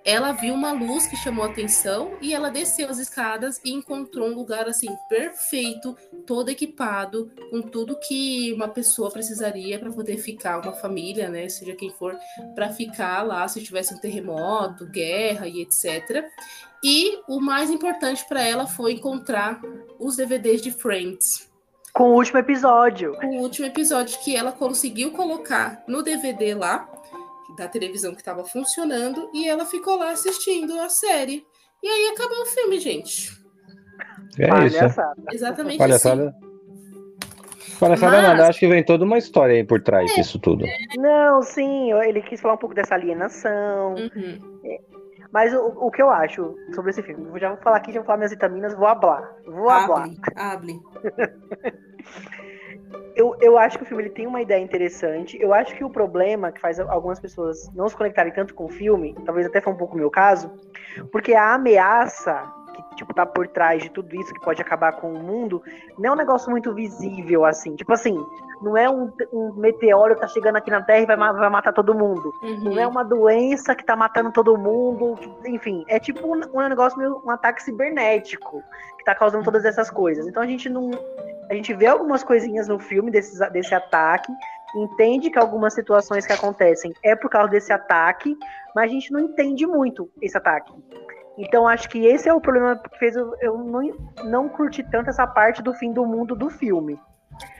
ela 0.06 0.34
viu 0.34 0.54
uma 0.54 0.72
luz 0.72 1.08
que 1.08 1.16
chamou 1.16 1.46
a 1.46 1.48
atenção 1.48 2.18
e 2.22 2.34
ela 2.34 2.50
desceu 2.50 2.90
as 2.90 3.00
escadas 3.00 3.62
e 3.64 3.72
encontrou 3.72 4.28
um 4.28 4.36
lugar 4.36 4.68
assim 4.68 4.90
perfeito, 5.08 5.96
todo 6.26 6.50
equipado, 6.50 7.32
com 7.50 7.62
tudo 7.62 8.00
que 8.00 8.52
uma 8.54 8.68
pessoa 8.68 9.10
precisaria 9.10 9.80
para 9.80 9.92
poder 9.92 10.18
ficar, 10.18 10.60
uma 10.60 10.74
família, 10.74 11.30
né, 11.30 11.48
seja 11.48 11.74
quem 11.74 11.90
for, 11.92 12.18
para 12.54 12.70
ficar 12.70 13.24
lá 13.24 13.48
se 13.48 13.64
tivesse 13.64 13.94
um 13.94 14.00
terremoto, 14.00 14.86
guerra 14.86 15.48
e 15.48 15.62
etc. 15.62 16.26
E 16.84 17.20
o 17.28 17.40
mais 17.40 17.70
importante 17.70 18.26
para 18.28 18.42
ela 18.42 18.68
foi 18.68 18.94
encontrar 18.94 19.62
os 19.98 20.18
DVDs 20.18 20.62
de 20.62 20.72
Friends. 20.72 21.50
Com 21.94 22.10
o 22.10 22.16
último 22.16 22.40
episódio. 22.40 23.16
Com 23.18 23.38
o 23.38 23.42
último 23.42 23.68
episódio 23.68 24.20
que 24.20 24.36
ela 24.36 24.52
conseguiu 24.52 25.12
colocar 25.12 25.84
no 25.88 26.02
DVD 26.02 26.56
lá 26.56 26.90
da 27.58 27.68
televisão 27.68 28.14
que 28.14 28.22
estava 28.22 28.44
funcionando 28.44 29.30
e 29.34 29.48
ela 29.48 29.66
ficou 29.66 29.98
lá 29.98 30.12
assistindo 30.12 30.80
a 30.80 30.90
série. 30.90 31.46
E 31.82 31.88
aí 31.88 32.14
acabou 32.14 32.42
o 32.42 32.46
filme, 32.46 32.80
gente. 32.80 33.32
É 34.40 34.48
Palhaçada. 34.48 35.16
isso. 35.18 35.36
Exatamente 35.36 35.78
Palhaçada. 35.78 36.30
assim. 36.30 36.54
Palhaçada 37.80 38.16
Mas... 38.16 38.24
nada, 38.24 38.48
acho 38.48 38.60
que 38.60 38.68
vem 38.68 38.84
toda 38.84 39.04
uma 39.04 39.18
história 39.18 39.56
aí 39.56 39.64
por 39.64 39.82
trás 39.82 40.10
é, 40.12 40.16
disso 40.16 40.40
tudo. 40.40 40.66
Não, 40.98 41.42
sim, 41.42 41.92
ele 41.92 42.22
quis 42.22 42.40
falar 42.40 42.54
um 42.54 42.58
pouco 42.58 42.76
dessa 42.76 42.96
alienação. 42.96 43.96
Uhum. 43.96 44.62
É. 44.66 44.80
Mas 45.32 45.52
o, 45.54 45.66
o 45.66 45.92
que 45.92 46.02
eu 46.02 46.10
acho 46.12 46.56
sobre 46.76 46.92
esse 46.92 47.02
filme, 47.02 47.28
eu 47.28 47.40
já 47.40 47.50
vou 47.50 47.58
falar 47.58 47.78
aqui, 47.78 47.92
já 47.92 48.00
vou 48.00 48.06
falar 48.06 48.20
minhas 48.20 48.32
vitaminas, 48.32 48.76
vou 48.76 48.88
hablar. 48.88 49.36
Vou 49.46 49.70
hablar. 49.70 50.08
Hable. 50.36 50.80
eu, 53.16 53.36
eu 53.40 53.58
acho 53.58 53.78
que 53.78 53.84
o 53.84 53.88
filme 53.88 54.04
ele 54.04 54.10
tem 54.10 54.28
uma 54.28 54.42
ideia 54.42 54.62
interessante. 54.62 55.38
Eu 55.40 55.54
acho 55.54 55.76
que 55.76 55.84
o 55.84 55.90
problema 55.90 56.52
que 56.52 56.60
faz 56.60 56.80
algumas 56.80 57.20
pessoas 57.20 57.72
não 57.74 57.88
se 57.88 57.96
conectarem 57.96 58.34
tanto 58.34 58.54
com 58.54 58.66
o 58.66 58.70
filme, 58.70 59.16
talvez 59.26 59.46
até 59.46 59.62
foi 59.62 59.74
um 59.74 59.78
pouco 59.78 59.94
o 59.96 59.98
meu 59.98 60.10
caso, 60.10 60.52
porque 61.12 61.34
a 61.34 61.54
ameaça 61.54 62.52
tipo 62.96 63.14
tá 63.14 63.26
por 63.26 63.48
trás 63.48 63.82
de 63.82 63.90
tudo 63.90 64.16
isso 64.16 64.34
que 64.34 64.40
pode 64.40 64.62
acabar 64.62 64.94
com 64.94 65.14
o 65.14 65.20
mundo, 65.20 65.62
não 65.98 66.10
é 66.10 66.14
um 66.14 66.18
negócio 66.18 66.50
muito 66.50 66.74
visível 66.74 67.46
assim. 67.46 67.76
Tipo 67.76 67.94
assim, 67.94 68.18
não 68.62 68.78
é 68.78 68.90
um, 68.90 69.12
um 69.32 69.54
meteoro 69.54 70.16
que 70.16 70.22
tá 70.22 70.28
chegando 70.28 70.56
aqui 70.56 70.72
na 70.72 70.82
Terra 70.82 71.02
e 71.02 71.06
vai, 71.06 71.18
vai 71.18 71.50
matar 71.50 71.74
todo 71.74 71.94
mundo. 71.94 72.34
Uhum. 72.42 72.64
Não 72.64 72.80
é 72.80 72.88
uma 72.88 73.04
doença 73.04 73.76
que 73.76 73.84
tá 73.84 73.96
matando 73.96 74.32
todo 74.32 74.58
mundo. 74.58 75.18
Enfim, 75.46 75.84
é 75.88 76.00
tipo 76.00 76.28
um, 76.28 76.42
um 76.54 76.70
negócio 76.70 76.98
meio 76.98 77.22
um 77.24 77.30
ataque 77.30 77.62
cibernético 77.64 78.64
que 78.98 79.04
tá 79.04 79.14
causando 79.14 79.44
todas 79.44 79.66
essas 79.66 79.90
coisas. 79.90 80.28
Então 80.28 80.42
a 80.42 80.48
gente 80.48 80.70
não 80.70 80.92
A 81.50 81.54
gente 81.54 81.74
vê 81.74 81.88
algumas 81.88 82.24
coisinhas 82.24 82.68
no 82.68 82.80
filme 82.80 83.12
desse, 83.12 83.38
desse 83.52 83.76
ataque, 83.76 84.32
entende 84.76 85.30
que 85.30 85.38
algumas 85.38 85.74
situações 85.74 86.26
que 86.26 86.34
acontecem 86.34 86.94
é 87.04 87.16
por 87.16 87.30
causa 87.30 87.50
desse 87.50 87.72
ataque, 87.72 88.36
mas 88.74 88.90
a 88.90 88.94
gente 88.94 89.12
não 89.12 89.20
entende 89.20 89.68
muito 89.68 90.10
esse 90.22 90.38
ataque. 90.38 90.74
Então 91.38 91.68
acho 91.68 91.90
que 91.90 92.06
esse 92.06 92.30
é 92.30 92.34
o 92.34 92.42
problema 92.42 92.78
que 92.78 92.98
fez 92.98 93.16
eu, 93.16 93.36
eu 93.42 93.58
não, 93.58 93.82
não 94.26 94.50
curti 94.50 94.84
tanto 94.84 95.10
essa 95.10 95.26
parte 95.26 95.62
do 95.62 95.74
fim 95.74 95.92
do 95.92 96.06
mundo 96.06 96.36
do 96.36 96.50
filme. 96.50 97.00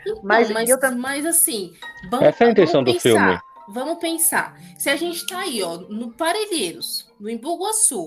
Então, 0.02 0.22
mas, 0.24 0.52
mas, 0.52 0.70
eu, 0.70 0.78
mas 0.98 1.26
assim, 1.26 1.72
vamos, 2.10 2.28
essa 2.28 2.44
é 2.44 2.48
a 2.48 2.52
intenção 2.52 2.84
do 2.84 3.00
filme. 3.00 3.40
Vamos 3.70 3.98
pensar. 3.98 4.56
Se 4.78 4.90
a 4.90 4.96
gente 4.96 5.26
tá 5.26 5.40
aí, 5.40 5.64
ó, 5.64 5.78
no 5.78 6.12
Parelheiros, 6.12 7.12
no 7.20 7.30
Embu-Guaçu, 7.30 8.06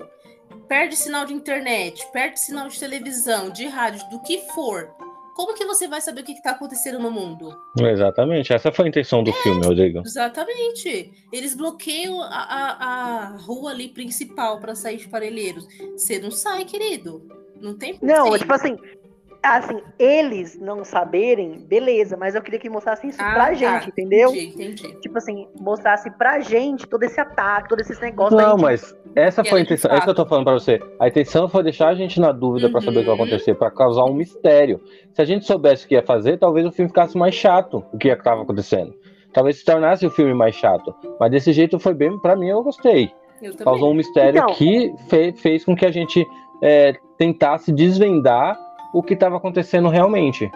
perde 0.68 0.94
sinal 0.96 1.24
de 1.24 1.32
internet, 1.32 2.06
perde 2.12 2.38
sinal 2.38 2.68
de 2.68 2.78
televisão, 2.78 3.50
de 3.50 3.66
rádio, 3.66 4.08
do 4.10 4.20
que 4.20 4.38
for, 4.52 4.94
como 5.36 5.52
que 5.52 5.66
você 5.66 5.86
vai 5.86 6.00
saber 6.00 6.22
o 6.22 6.24
que 6.24 6.32
está 6.32 6.52
acontecendo 6.52 6.98
no 6.98 7.10
mundo? 7.10 7.54
Exatamente, 7.78 8.54
essa 8.54 8.72
foi 8.72 8.86
a 8.86 8.88
intenção 8.88 9.22
do 9.22 9.30
é, 9.30 9.34
filme, 9.34 9.66
Rodrigo. 9.66 10.00
Exatamente. 10.00 11.12
Eles 11.30 11.54
bloqueiam 11.54 12.22
a, 12.22 12.28
a, 12.28 13.26
a 13.34 13.36
rua 13.36 13.70
ali 13.70 13.88
principal 13.88 14.58
para 14.58 14.74
sair 14.74 14.96
de 14.96 15.08
Parelheiros. 15.08 15.68
Você 15.92 16.18
não 16.18 16.30
sai, 16.30 16.64
querido. 16.64 17.22
Não 17.60 17.76
tem 17.76 17.98
Não, 18.00 18.36
tipo 18.38 18.52
assim, 18.52 18.78
assim, 19.48 19.80
eles 19.98 20.58
não 20.58 20.84
saberem, 20.84 21.58
beleza, 21.66 22.16
mas 22.16 22.34
eu 22.34 22.42
queria 22.42 22.58
que 22.58 22.68
mostrassem 22.68 23.10
isso 23.10 23.20
ah, 23.20 23.32
pra 23.32 23.46
tá. 23.46 23.54
gente, 23.54 23.88
entendeu? 23.88 24.30
Entendi, 24.30 24.64
entendi. 24.64 25.00
Tipo 25.00 25.18
assim, 25.18 25.46
mostrasse 25.58 26.10
pra 26.12 26.40
gente 26.40 26.86
todo 26.86 27.02
esse 27.02 27.20
ataque, 27.20 27.68
todo 27.68 27.80
esse 27.80 28.00
negócio. 28.00 28.36
Não, 28.36 28.52
gente... 28.52 28.62
mas 28.62 28.96
essa 29.14 29.44
foi 29.44 29.60
a 29.60 29.62
intenção, 29.62 29.90
é 29.90 29.94
isso 29.94 30.04
que 30.04 30.10
eu 30.10 30.14
tô 30.14 30.26
falando 30.26 30.44
pra 30.44 30.54
você. 30.54 30.80
A 31.00 31.08
intenção 31.08 31.48
foi 31.48 31.62
deixar 31.62 31.88
a 31.88 31.94
gente 31.94 32.20
na 32.20 32.32
dúvida 32.32 32.66
uhum. 32.66 32.72
pra 32.72 32.80
saber 32.80 32.98
o 32.98 33.00
que 33.00 33.06
vai 33.06 33.16
uhum. 33.16 33.24
acontecer, 33.24 33.54
pra 33.54 33.70
causar 33.70 34.04
um 34.04 34.14
mistério. 34.14 34.80
Se 35.14 35.22
a 35.22 35.24
gente 35.24 35.44
soubesse 35.44 35.84
o 35.84 35.88
que 35.88 35.94
ia 35.94 36.02
fazer, 36.02 36.38
talvez 36.38 36.66
o 36.66 36.72
filme 36.72 36.88
ficasse 36.88 37.16
mais 37.16 37.34
chato, 37.34 37.84
o 37.92 37.98
que 37.98 38.08
estava 38.08 38.42
acontecendo. 38.42 38.94
Talvez 39.32 39.58
se 39.58 39.64
tornasse 39.64 40.06
o 40.06 40.10
filme 40.10 40.32
mais 40.32 40.54
chato. 40.54 40.94
Mas 41.20 41.30
desse 41.30 41.52
jeito 41.52 41.78
foi 41.78 41.94
bem, 41.94 42.18
pra 42.18 42.34
mim, 42.34 42.48
eu 42.48 42.62
gostei. 42.62 43.10
Eu 43.42 43.54
Causou 43.56 43.90
um 43.90 43.94
mistério 43.94 44.38
então... 44.38 44.54
que 44.54 44.94
fez, 45.08 45.40
fez 45.40 45.64
com 45.64 45.76
que 45.76 45.84
a 45.84 45.90
gente 45.90 46.26
é, 46.62 46.94
tentasse 47.18 47.70
desvendar 47.70 48.58
o 48.96 49.02
que 49.02 49.12
estava 49.12 49.36
acontecendo 49.36 49.90
realmente. 49.90 50.50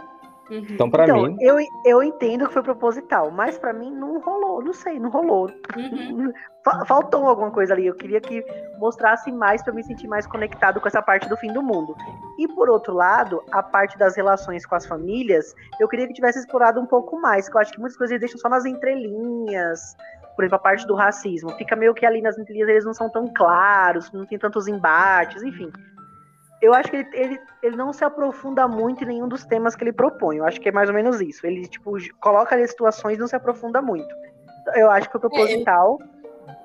Uhum. 0.51 0.67
Então, 0.71 0.91
para 0.91 1.05
então, 1.05 1.25
mim. 1.25 1.37
Eu, 1.41 1.59
eu 1.85 2.03
entendo 2.03 2.47
que 2.47 2.55
foi 2.55 2.63
proposital, 2.63 3.31
mas 3.31 3.59
para 3.59 3.75
mim 3.75 3.91
não 3.91 4.19
rolou, 4.19 4.63
não 4.65 4.73
sei, 4.73 4.99
não 4.99 5.11
rolou. 5.11 5.51
Uhum. 5.77 6.33
Faltou 6.87 7.27
alguma 7.27 7.51
coisa 7.51 7.75
ali. 7.75 7.87
Eu 7.87 7.95
queria 7.95 8.19
que 8.19 8.43
mostrasse 8.79 9.31
mais 9.31 9.63
para 9.63 9.75
me 9.75 9.85
sentir 9.85 10.09
mais 10.09 10.27
conectado 10.27 10.81
com 10.81 10.89
essa 10.89 11.03
parte 11.03 11.29
do 11.29 11.37
fim 11.37 11.53
do 11.53 11.63
mundo. 11.63 11.95
E 12.39 12.49
por 12.49 12.71
outro 12.71 12.95
lado, 12.95 13.43
a 13.53 13.63
parte 13.63 13.99
das 13.99 14.17
relações 14.17 14.65
com 14.65 14.75
as 14.75 14.87
famílias, 14.87 15.55
eu 15.79 15.87
queria 15.87 16.07
que 16.07 16.15
tivesse 16.15 16.39
explorado 16.39 16.81
um 16.81 16.87
pouco 16.87 17.21
mais, 17.21 17.47
que 17.47 17.55
eu 17.55 17.61
acho 17.61 17.73
que 17.73 17.79
muitas 17.79 17.99
coisas 17.99 18.19
deixam 18.19 18.39
só 18.39 18.49
nas 18.49 18.65
entrelinhas. 18.65 19.95
Por 20.35 20.45
exemplo, 20.45 20.57
a 20.57 20.61
parte 20.61 20.87
do 20.87 20.95
racismo. 20.95 21.51
Fica 21.51 21.77
meio 21.77 21.93
que 21.93 22.07
ali 22.07 22.23
nas 22.23 22.39
entrelinhas 22.39 22.71
eles 22.71 22.85
não 22.87 22.95
são 22.95 23.11
tão 23.11 23.27
claros, 23.35 24.11
não 24.13 24.25
tem 24.25 24.39
tantos 24.39 24.67
embates, 24.67 25.43
enfim 25.43 25.71
eu 26.61 26.75
acho 26.75 26.91
que 26.91 26.97
ele, 26.97 27.09
ele, 27.13 27.41
ele 27.63 27.77
não 27.77 27.93
se 27.93 28.05
aprofunda 28.05 28.69
muito 28.69 29.03
em 29.03 29.07
nenhum 29.07 29.29
dos 29.29 29.45
temas 29.45 29.75
que 29.75 29.83
ele 29.83 29.93
propõe. 29.93 30.37
Eu 30.37 30.45
acho 30.45 30.61
que 30.61 30.69
é 30.69 30.73
mais 30.73 30.89
ou 30.89 30.95
menos 30.95 31.21
isso. 31.21 31.47
Ele, 31.47 31.67
tipo, 31.67 31.93
coloca 32.21 32.55
ali 32.55 32.69
situações 32.69 33.17
e 33.17 33.21
não 33.21 33.27
se 33.27 33.37
aprofunda 33.37 33.81
muito. 33.81 34.09
Eu 34.75 34.91
acho 34.91 35.07
que 35.07 35.13
foi 35.13 35.21
proposital. 35.21 35.99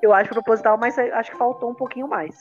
Eu 0.02 0.12
acho 0.12 0.30
proposital, 0.30 0.78
mas 0.78 0.98
acho 0.98 1.32
que 1.32 1.38
faltou 1.38 1.70
um 1.70 1.76
pouquinho 1.76 2.08
mais. 2.08 2.36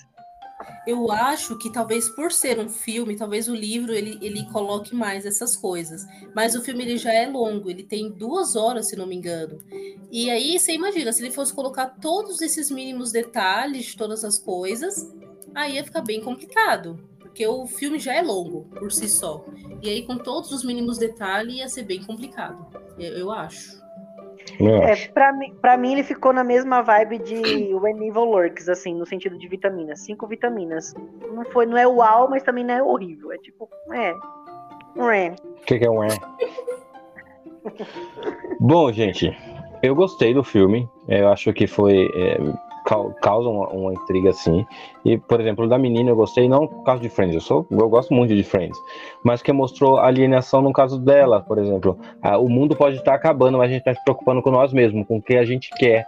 Eu 0.87 1.11
acho 1.13 1.57
que 1.59 1.71
talvez 1.71 2.09
por 2.09 2.33
ser 2.33 2.59
um 2.59 2.69
filme, 2.69 3.17
talvez 3.17 3.49
o 3.49 3.55
livro 3.55 3.93
ele, 3.93 4.19
ele 4.21 4.47
coloque 4.51 4.95
mais 4.95 5.25
essas 5.25 5.55
coisas. 5.55 6.05
Mas 6.35 6.55
o 6.55 6.63
filme 6.63 6.83
ele 6.85 6.97
já 6.97 7.13
é 7.13 7.27
longo, 7.27 7.71
ele 7.71 7.85
tem 7.85 8.11
duas 8.11 8.57
horas, 8.57 8.89
se 8.89 8.97
não 8.97 9.07
me 9.07 9.15
engano. 9.15 9.59
E 10.11 10.29
aí 10.31 10.59
você 10.59 10.73
imagina, 10.73 11.13
se 11.13 11.23
ele 11.23 11.33
fosse 11.33 11.55
colocar 11.55 11.87
todos 12.01 12.41
esses 12.41 12.71
mínimos 12.71 13.13
detalhes 13.13 13.85
de 13.85 13.97
todas 13.97 14.25
as 14.25 14.39
coisas, 14.39 15.13
aí 15.55 15.75
ia 15.75 15.85
ficar 15.85 16.03
bem 16.03 16.21
complicado 16.21 17.14
porque 17.35 17.49
o 17.49 17.67
filme 17.67 17.99
já 17.99 18.15
é 18.15 18.23
longo 18.23 18.67
por 18.79 18.93
si 18.93 19.09
só. 19.09 19.45
E 19.83 19.91
aí, 19.91 20.07
com 20.07 20.17
todos 20.17 20.53
os 20.53 20.65
mínimos 20.65 20.99
detalhes, 20.99 21.57
ia 21.57 21.69
ser 21.69 21.83
bem 21.83 22.01
complicado. 22.01 22.65
Eu, 22.97 23.13
eu 23.19 23.33
acho. 23.33 23.83
É, 24.61 25.09
pra, 25.09 25.33
mim, 25.33 25.53
pra 25.61 25.77
mim, 25.77 25.95
ele 25.95 26.05
ficou 26.05 26.33
na 26.33 26.45
mesma 26.45 26.81
vibe 26.81 27.19
de 27.19 27.35
When 27.75 28.07
Evil 28.07 28.25
Lurks, 28.25 28.69
assim, 28.69 28.95
no 28.95 29.05
sentido 29.05 29.37
de 29.37 29.49
vitaminas. 29.49 30.05
Cinco 30.05 30.29
vitaminas. 30.29 30.95
Não, 31.33 31.45
foi, 31.47 31.67
não 31.67 31.77
é 31.77 31.85
uau, 31.85 32.31
mas 32.31 32.45
também 32.45 32.63
não 32.63 32.75
é 32.75 32.81
horrível. 32.81 33.33
É 33.33 33.39
tipo, 33.39 33.69
é. 33.93 34.15
Não 34.95 35.11
é. 35.11 35.35
O 35.43 35.65
que, 35.67 35.81
que 35.81 35.85
é 35.85 35.91
um 35.91 36.05
é? 36.05 36.17
Bom, 38.61 38.93
gente, 38.93 39.37
eu 39.83 39.97
gostei 39.97 40.33
do 40.33 40.45
filme. 40.45 40.89
Eu 41.09 41.29
acho 41.31 41.53
que 41.53 41.67
foi. 41.67 42.09
É, 42.15 42.39
causa 43.21 43.49
uma, 43.49 43.69
uma, 43.69 43.93
intriga 43.93 44.31
assim. 44.31 44.65
E, 45.05 45.17
por 45.17 45.41
exemplo, 45.41 45.67
da 45.67 45.79
menina 45.79 46.11
eu 46.11 46.17
gostei, 46.17 46.49
não 46.49 46.67
por 46.67 46.85
causa 46.85 47.03
de 47.03 47.09
Friends, 47.09 47.35
eu, 47.35 47.41
sou, 47.41 47.67
eu 47.71 47.89
gosto 47.89 48.13
muito 48.13 48.35
de 48.35 48.43
Friends, 48.43 48.79
mas 49.25 49.43
que 49.43 49.53
mostrou 49.53 49.99
alienação 49.99 50.61
no 50.61 50.73
caso 50.73 50.99
dela, 50.99 51.41
por 51.41 51.59
exemplo. 51.59 51.99
Ah, 52.23 52.39
o 52.39 52.49
mundo 52.49 52.77
pode 52.77 52.97
estar 52.97 53.15
acabando, 53.15 53.59
mas 53.59 53.69
a 53.69 53.73
gente 53.73 53.81
está 53.81 53.95
se 53.95 54.05
preocupando 54.05 54.43
com 54.43 54.51
nós 54.51 54.73
mesmos, 54.73 55.07
com 55.07 55.17
o 55.17 55.23
que 55.23 55.37
a 55.37 55.45
gente 55.45 55.71
quer. 55.71 56.07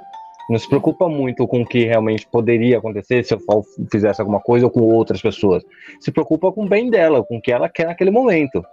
Não 0.49 0.59
se 0.59 0.69
preocupa 0.69 1.09
muito 1.09 1.47
com 1.49 1.63
o 1.63 1.67
que 1.67 1.85
realmente 1.85 2.27
poderia 2.29 2.79
acontecer 2.79 3.25
se 3.25 3.35
eu 3.35 3.41
fizesse 3.91 4.21
alguma 4.21 4.41
coisa 4.41 4.67
ou 4.67 4.71
com 4.71 4.81
outras 4.81 5.21
pessoas. 5.21 5.65
Se 6.01 6.13
preocupa 6.13 6.53
com 6.53 6.65
o 6.65 6.69
bem 6.69 6.89
dela, 6.89 7.25
com 7.25 7.39
o 7.39 7.41
que 7.41 7.51
ela 7.51 7.69
quer 7.69 7.87
naquele 7.87 8.13
momento. 8.13 8.65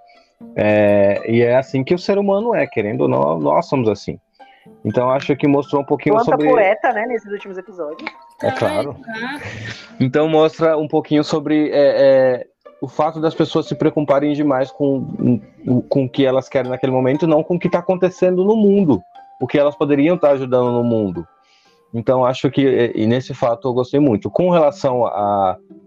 É, 0.55 1.23
e 1.27 1.41
é 1.41 1.55
assim 1.55 1.83
que 1.83 1.93
o 1.93 1.99
ser 1.99 2.17
humano 2.17 2.53
é, 2.53 2.67
querendo 2.67 3.01
ou 3.01 3.07
não, 3.07 3.39
nós 3.39 3.67
somos 3.67 3.87
assim. 3.87 4.19
Então 4.83 5.09
acho 5.09 5.35
que 5.35 5.47
mostrou 5.47 5.81
um 5.81 5.85
pouquinho 5.85 6.15
Quanta 6.15 6.31
sobre. 6.31 6.49
poeta, 6.49 6.91
né, 6.93 7.05
nesses 7.05 7.31
últimos 7.31 7.57
episódios. 7.57 8.09
É 8.41 8.51
claro. 8.51 8.95
Então 9.99 10.27
mostra 10.27 10.77
um 10.77 10.87
pouquinho 10.87 11.23
sobre 11.23 11.69
é, 11.69 11.73
é, 11.73 12.47
o 12.81 12.87
fato 12.87 13.19
das 13.19 13.33
pessoas 13.33 13.67
se 13.67 13.75
preocuparem 13.75 14.33
demais 14.33 14.71
com, 14.71 15.39
com 15.89 16.05
o 16.05 16.09
que 16.09 16.25
elas 16.25 16.49
querem 16.49 16.71
naquele 16.71 16.91
momento, 16.91 17.27
não 17.27 17.43
com 17.43 17.55
o 17.55 17.59
que 17.59 17.67
está 17.67 17.79
acontecendo 17.79 18.43
no 18.43 18.55
mundo, 18.55 19.01
o 19.39 19.47
que 19.47 19.57
elas 19.57 19.75
poderiam 19.75 20.15
estar 20.15 20.29
tá 20.29 20.33
ajudando 20.33 20.71
no 20.71 20.83
mundo. 20.83 21.27
Então 21.93 22.25
acho 22.25 22.49
que 22.49 22.91
e 22.95 23.05
nesse 23.05 23.33
fato 23.33 23.67
eu 23.67 23.73
gostei 23.73 23.99
muito. 23.99 24.29
Com 24.29 24.49
relação 24.49 25.05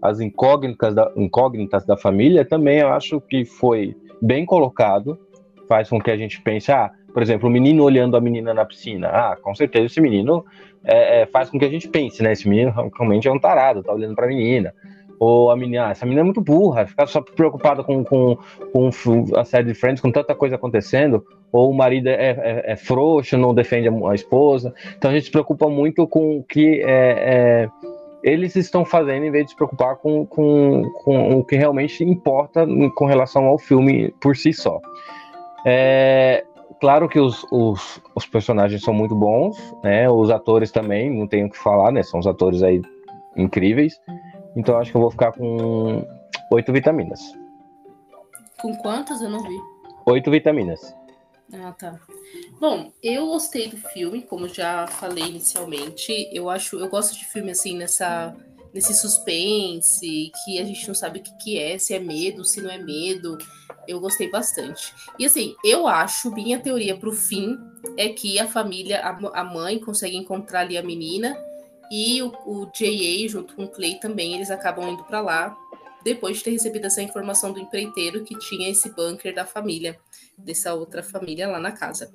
às 0.01 0.19
incógnitas 0.19 0.95
da, 0.95 1.11
incógnitas 1.17 1.85
da 1.85 1.97
família, 1.97 2.45
também 2.45 2.79
eu 2.79 2.87
acho 2.89 3.19
que 3.19 3.43
foi 3.43 3.95
bem 4.21 4.45
colocado. 4.45 5.19
Faz 5.67 5.89
com 5.89 5.99
que 5.99 6.09
a 6.09 6.15
gente 6.15 6.41
pense, 6.41 6.71
ah, 6.71 6.89
por 7.17 7.23
exemplo, 7.23 7.49
o 7.49 7.51
menino 7.51 7.83
olhando 7.83 8.15
a 8.15 8.21
menina 8.21 8.53
na 8.53 8.63
piscina. 8.63 9.07
Ah, 9.07 9.35
com 9.41 9.55
certeza 9.55 9.87
esse 9.87 9.99
menino 9.99 10.45
é, 10.83 11.21
é, 11.21 11.25
faz 11.25 11.49
com 11.49 11.57
que 11.57 11.65
a 11.65 11.69
gente 11.69 11.87
pense, 11.87 12.21
né? 12.21 12.31
Esse 12.31 12.47
menino 12.47 12.71
realmente 12.95 13.27
é 13.27 13.31
um 13.31 13.39
tarado, 13.39 13.81
tá 13.81 13.91
olhando 13.91 14.13
pra 14.13 14.27
menina. 14.27 14.71
Ou 15.19 15.49
a 15.49 15.57
menina, 15.57 15.87
ah, 15.87 15.89
essa 15.89 16.05
menina 16.05 16.21
é 16.21 16.23
muito 16.23 16.41
burra, 16.41 16.85
fica 16.85 17.07
só 17.07 17.19
preocupada 17.19 17.83
com, 17.83 18.03
com, 18.03 18.37
com 18.71 18.89
a 19.35 19.43
série 19.43 19.65
de 19.65 19.73
Friends, 19.73 19.99
com 19.99 20.11
tanta 20.11 20.35
coisa 20.35 20.57
acontecendo. 20.57 21.25
Ou 21.51 21.71
o 21.71 21.73
marido 21.73 22.07
é, 22.07 22.13
é, 22.13 22.63
é 22.73 22.75
frouxo, 22.75 23.35
não 23.35 23.51
defende 23.51 23.87
a, 23.87 24.11
a, 24.11 24.13
esposa. 24.13 24.71
Então 24.95 25.09
a 25.09 25.13
gente 25.15 25.25
se 25.25 25.31
preocupa 25.31 25.67
muito 25.67 26.05
com 26.05 26.37
o 26.37 26.43
que 26.43 26.83
é, 26.83 26.85
é, 26.85 27.69
eles 28.21 28.55
estão 28.55 28.85
fazendo, 28.85 29.25
em 29.25 29.31
vez 29.31 29.45
de 29.45 29.49
se 29.49 29.55
preocupar 29.55 29.95
com, 29.95 30.23
com, 30.23 30.83
com 31.03 31.39
o 31.39 31.43
que 31.43 31.55
realmente 31.55 32.03
importa 32.03 32.67
com 32.93 33.07
relação 33.07 33.45
ao 33.45 33.57
filme 33.57 34.13
por 34.21 34.35
si 34.35 34.53
só. 34.53 34.79
É, 35.65 36.43
claro 36.79 37.07
que 37.07 37.19
os, 37.19 37.45
os, 37.51 38.01
os, 38.15 38.25
personagens 38.25 38.81
são 38.81 38.93
muito 38.93 39.15
bons, 39.15 39.57
né? 39.83 40.09
Os 40.09 40.29
atores 40.29 40.71
também, 40.71 41.09
não 41.09 41.27
tenho 41.27 41.47
o 41.47 41.49
que 41.49 41.57
falar, 41.57 41.91
né? 41.91 42.03
São 42.03 42.19
os 42.19 42.27
atores 42.27 42.63
aí 42.63 42.81
incríveis. 43.35 43.99
Então 44.55 44.77
acho 44.77 44.91
que 44.91 44.97
eu 44.97 45.01
vou 45.01 45.11
ficar 45.11 45.31
com 45.31 46.05
oito 46.51 46.71
vitaminas. 46.73 47.19
Com 48.59 48.75
quantas? 48.77 49.21
Eu 49.21 49.29
não 49.29 49.43
vi. 49.43 49.57
Oito 50.05 50.31
vitaminas. 50.31 50.95
Ah, 51.53 51.71
tá. 51.71 51.99
Bom, 52.59 52.91
eu 53.01 53.27
gostei 53.27 53.69
do 53.69 53.77
filme, 53.77 54.21
como 54.21 54.47
já 54.49 54.87
falei 54.87 55.23
inicialmente. 55.23 56.29
Eu 56.33 56.49
acho, 56.49 56.77
eu 56.77 56.89
gosto 56.89 57.17
de 57.17 57.25
filme 57.25 57.51
assim 57.51 57.77
nessa 57.77 58.35
nesse 58.73 58.93
suspense, 58.93 60.31
que 60.43 60.59
a 60.59 60.65
gente 60.65 60.87
não 60.87 60.95
sabe 60.95 61.19
o 61.19 61.23
que, 61.23 61.37
que 61.37 61.59
é, 61.59 61.77
se 61.77 61.93
é 61.93 61.99
medo, 61.99 62.43
se 62.43 62.61
não 62.61 62.69
é 62.69 62.77
medo. 62.77 63.37
Eu 63.87 63.99
gostei 63.99 64.29
bastante. 64.29 64.93
E 65.17 65.25
assim, 65.25 65.55
eu 65.63 65.87
acho, 65.87 66.31
minha 66.31 66.59
teoria 66.59 66.95
pro 66.97 67.11
fim 67.11 67.57
é 67.95 68.09
que 68.09 68.39
a 68.39 68.47
família, 68.47 68.99
a, 69.01 69.41
a 69.41 69.43
mãe 69.43 69.79
consegue 69.79 70.17
encontrar 70.17 70.61
ali 70.61 70.77
a 70.77 70.83
menina 70.83 71.37
e 71.89 72.21
o, 72.21 72.33
o 72.45 72.69
J.A. 72.73 73.29
junto 73.29 73.55
com 73.55 73.63
o 73.63 73.69
Clay 73.69 73.95
também, 73.95 74.35
eles 74.35 74.51
acabam 74.51 74.89
indo 74.89 75.03
para 75.05 75.21
lá 75.21 75.57
depois 76.03 76.37
de 76.37 76.43
ter 76.43 76.51
recebido 76.51 76.85
essa 76.85 77.01
informação 77.01 77.51
do 77.51 77.59
empreiteiro 77.59 78.23
que 78.23 78.37
tinha 78.39 78.69
esse 78.69 78.89
bunker 78.89 79.33
da 79.33 79.45
família, 79.45 79.99
dessa 80.37 80.73
outra 80.73 81.03
família 81.03 81.47
lá 81.47 81.59
na 81.59 81.71
casa. 81.71 82.09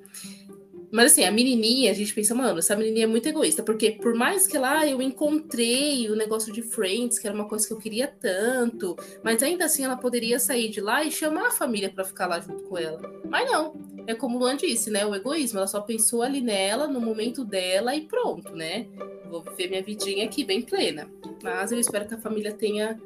Mas 0.93 1.11
assim, 1.11 1.23
a 1.23 1.31
menininha, 1.31 1.89
a 1.89 1.93
gente 1.95 2.13
pensa, 2.13 2.35
mano, 2.35 2.59
essa 2.59 2.75
menininha 2.75 3.05
é 3.05 3.07
muito 3.07 3.27
egoísta, 3.27 3.63
porque 3.63 3.93
por 3.93 4.13
mais 4.13 4.45
que 4.45 4.59
lá 4.59 4.87
eu 4.87 5.01
encontrei 5.01 6.07
o 6.07 6.15
negócio 6.15 6.53
de 6.53 6.61
Friends, 6.61 7.17
que 7.17 7.25
era 7.25 7.35
uma 7.35 7.47
coisa 7.47 7.65
que 7.67 7.73
eu 7.73 7.79
queria 7.79 8.07
tanto, 8.07 8.95
mas 9.23 9.41
ainda 9.41 9.65
assim 9.65 9.83
ela 9.83 9.97
poderia 9.97 10.37
sair 10.37 10.69
de 10.69 10.79
lá 10.79 11.03
e 11.03 11.09
chamar 11.09 11.47
a 11.47 11.51
família 11.51 11.89
para 11.89 12.03
ficar 12.03 12.27
lá 12.27 12.39
junto 12.39 12.61
com 12.65 12.77
ela. 12.77 13.01
Mas 13.27 13.51
não, 13.51 13.73
é 14.05 14.13
como 14.13 14.37
o 14.37 14.39
Luan 14.41 14.55
disse, 14.55 14.91
né? 14.91 15.03
O 15.03 15.15
egoísmo, 15.15 15.57
ela 15.57 15.65
só 15.65 15.81
pensou 15.81 16.21
ali 16.21 16.41
nela, 16.41 16.85
no 16.85 17.01
momento 17.01 17.43
dela 17.43 17.95
e 17.95 18.01
pronto, 18.01 18.55
né? 18.55 18.85
Vou 19.31 19.41
viver 19.41 19.69
minha 19.71 19.81
vidinha 19.81 20.25
aqui 20.25 20.43
bem 20.43 20.61
plena. 20.61 21.09
Mas 21.41 21.71
eu 21.71 21.79
espero 21.79 22.07
que 22.07 22.13
a 22.13 22.19
família 22.19 22.53
tenha, 22.53 23.01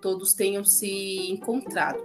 todos 0.00 0.32
tenham 0.32 0.64
se 0.64 1.30
encontrado. 1.30 2.02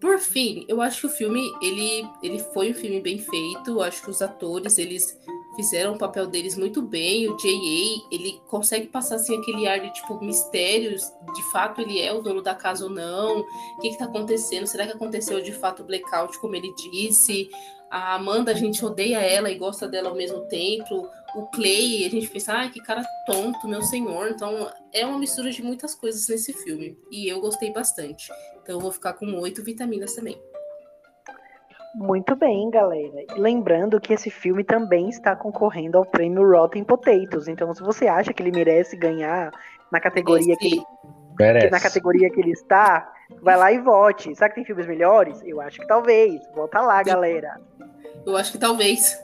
Por 0.00 0.20
fim, 0.20 0.64
eu 0.68 0.80
acho 0.80 1.00
que 1.00 1.06
o 1.06 1.10
filme 1.10 1.52
ele, 1.60 2.08
ele 2.22 2.38
foi 2.38 2.70
um 2.70 2.74
filme 2.74 3.00
bem 3.00 3.18
feito. 3.18 3.70
Eu 3.70 3.82
acho 3.82 4.02
que 4.02 4.10
os 4.10 4.22
atores 4.22 4.78
eles 4.78 5.18
fizeram 5.56 5.94
o 5.94 5.98
papel 5.98 6.28
deles 6.28 6.56
muito 6.56 6.80
bem. 6.80 7.28
O 7.28 7.36
J.A. 7.36 8.14
ele 8.14 8.40
consegue 8.46 8.86
passar 8.86 9.16
assim 9.16 9.36
aquele 9.36 9.66
ar 9.66 9.80
de 9.80 9.92
tipo 9.92 10.22
mistérios. 10.24 11.02
De 11.34 11.42
fato, 11.50 11.80
ele 11.80 12.00
é 12.00 12.12
o 12.12 12.22
dono 12.22 12.40
da 12.40 12.54
casa 12.54 12.84
ou 12.84 12.90
não? 12.90 13.40
O 13.40 13.80
que 13.80 13.88
está 13.88 14.04
acontecendo? 14.04 14.68
Será 14.68 14.86
que 14.86 14.92
aconteceu 14.92 15.42
de 15.42 15.52
fato 15.52 15.82
o 15.82 15.84
blackout, 15.84 16.38
como 16.38 16.54
ele 16.54 16.72
disse? 16.74 17.50
A 17.90 18.14
Amanda, 18.14 18.52
a 18.52 18.54
gente 18.54 18.84
odeia 18.84 19.18
ela 19.18 19.50
e 19.50 19.58
gosta 19.58 19.88
dela 19.88 20.10
ao 20.10 20.14
mesmo 20.14 20.42
tempo. 20.42 21.08
O 21.38 21.46
Clay, 21.46 22.04
a 22.04 22.10
gente 22.10 22.28
pensa, 22.28 22.52
ah, 22.52 22.68
que 22.68 22.80
cara 22.80 23.00
tonto, 23.24 23.68
meu 23.68 23.80
senhor. 23.80 24.30
Então, 24.30 24.68
é 24.92 25.06
uma 25.06 25.20
mistura 25.20 25.52
de 25.52 25.62
muitas 25.62 25.94
coisas 25.94 26.26
nesse 26.26 26.52
filme. 26.52 26.98
E 27.12 27.28
eu 27.28 27.40
gostei 27.40 27.72
bastante. 27.72 28.28
Então, 28.60 28.74
eu 28.74 28.80
vou 28.80 28.90
ficar 28.90 29.12
com 29.12 29.24
oito 29.38 29.62
vitaminas 29.62 30.16
também. 30.16 30.36
Muito 31.94 32.34
bem, 32.34 32.68
galera. 32.70 33.24
E 33.36 33.40
lembrando 33.40 34.00
que 34.00 34.12
esse 34.12 34.30
filme 34.30 34.64
também 34.64 35.08
está 35.10 35.36
concorrendo 35.36 35.96
ao 35.96 36.04
prêmio 36.04 36.42
Rotten 36.42 36.82
Potatoes. 36.82 37.46
Então, 37.46 37.72
se 37.72 37.84
você 37.84 38.08
acha 38.08 38.32
que 38.32 38.42
ele 38.42 38.50
merece 38.50 38.96
ganhar 38.96 39.52
na 39.92 40.00
categoria 40.00 40.56
que 40.56 40.66
ele, 40.66 40.82
Merece. 41.38 41.70
na 41.70 41.78
categoria 41.78 42.30
que 42.30 42.40
ele 42.40 42.50
está, 42.50 43.12
vai 43.40 43.56
lá 43.56 43.70
e 43.70 43.78
vote. 43.78 44.34
Será 44.34 44.48
que 44.48 44.56
tem 44.56 44.64
filmes 44.64 44.88
melhores? 44.88 45.40
Eu 45.44 45.60
acho 45.60 45.78
que 45.78 45.86
talvez. 45.86 46.40
Volta 46.52 46.80
lá, 46.80 47.00
galera. 47.04 47.60
Eu 48.26 48.36
acho 48.36 48.50
que 48.50 48.58
talvez. 48.58 49.16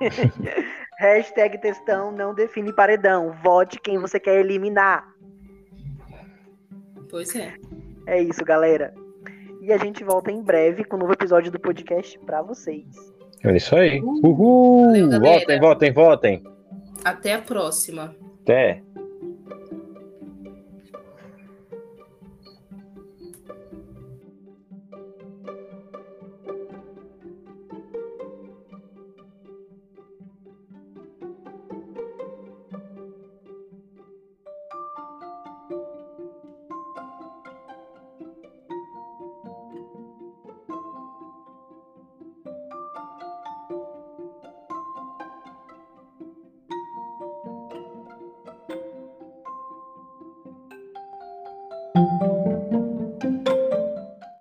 Hashtag 0.98 1.58
textão 1.60 2.10
não 2.10 2.34
define 2.34 2.72
paredão. 2.72 3.34
Vote 3.42 3.78
quem 3.80 3.98
você 3.98 4.18
quer 4.18 4.40
eliminar. 4.40 5.06
Pois 7.10 7.34
é. 7.36 7.54
É 8.06 8.20
isso, 8.20 8.44
galera. 8.44 8.94
E 9.60 9.72
a 9.72 9.78
gente 9.78 10.04
volta 10.04 10.30
em 10.30 10.42
breve 10.42 10.84
com 10.84 10.96
um 10.96 11.00
novo 11.00 11.12
episódio 11.12 11.50
do 11.50 11.58
podcast 11.58 12.18
pra 12.20 12.40
vocês. 12.40 12.86
É 13.44 13.54
isso 13.56 13.76
aí. 13.76 14.00
Uhul! 14.00 14.86
Valeu, 14.86 15.20
votem, 15.20 15.60
votem, 15.60 15.92
votem. 15.92 16.44
Até 17.04 17.34
a 17.34 17.42
próxima. 17.42 18.14
Até. 18.42 18.82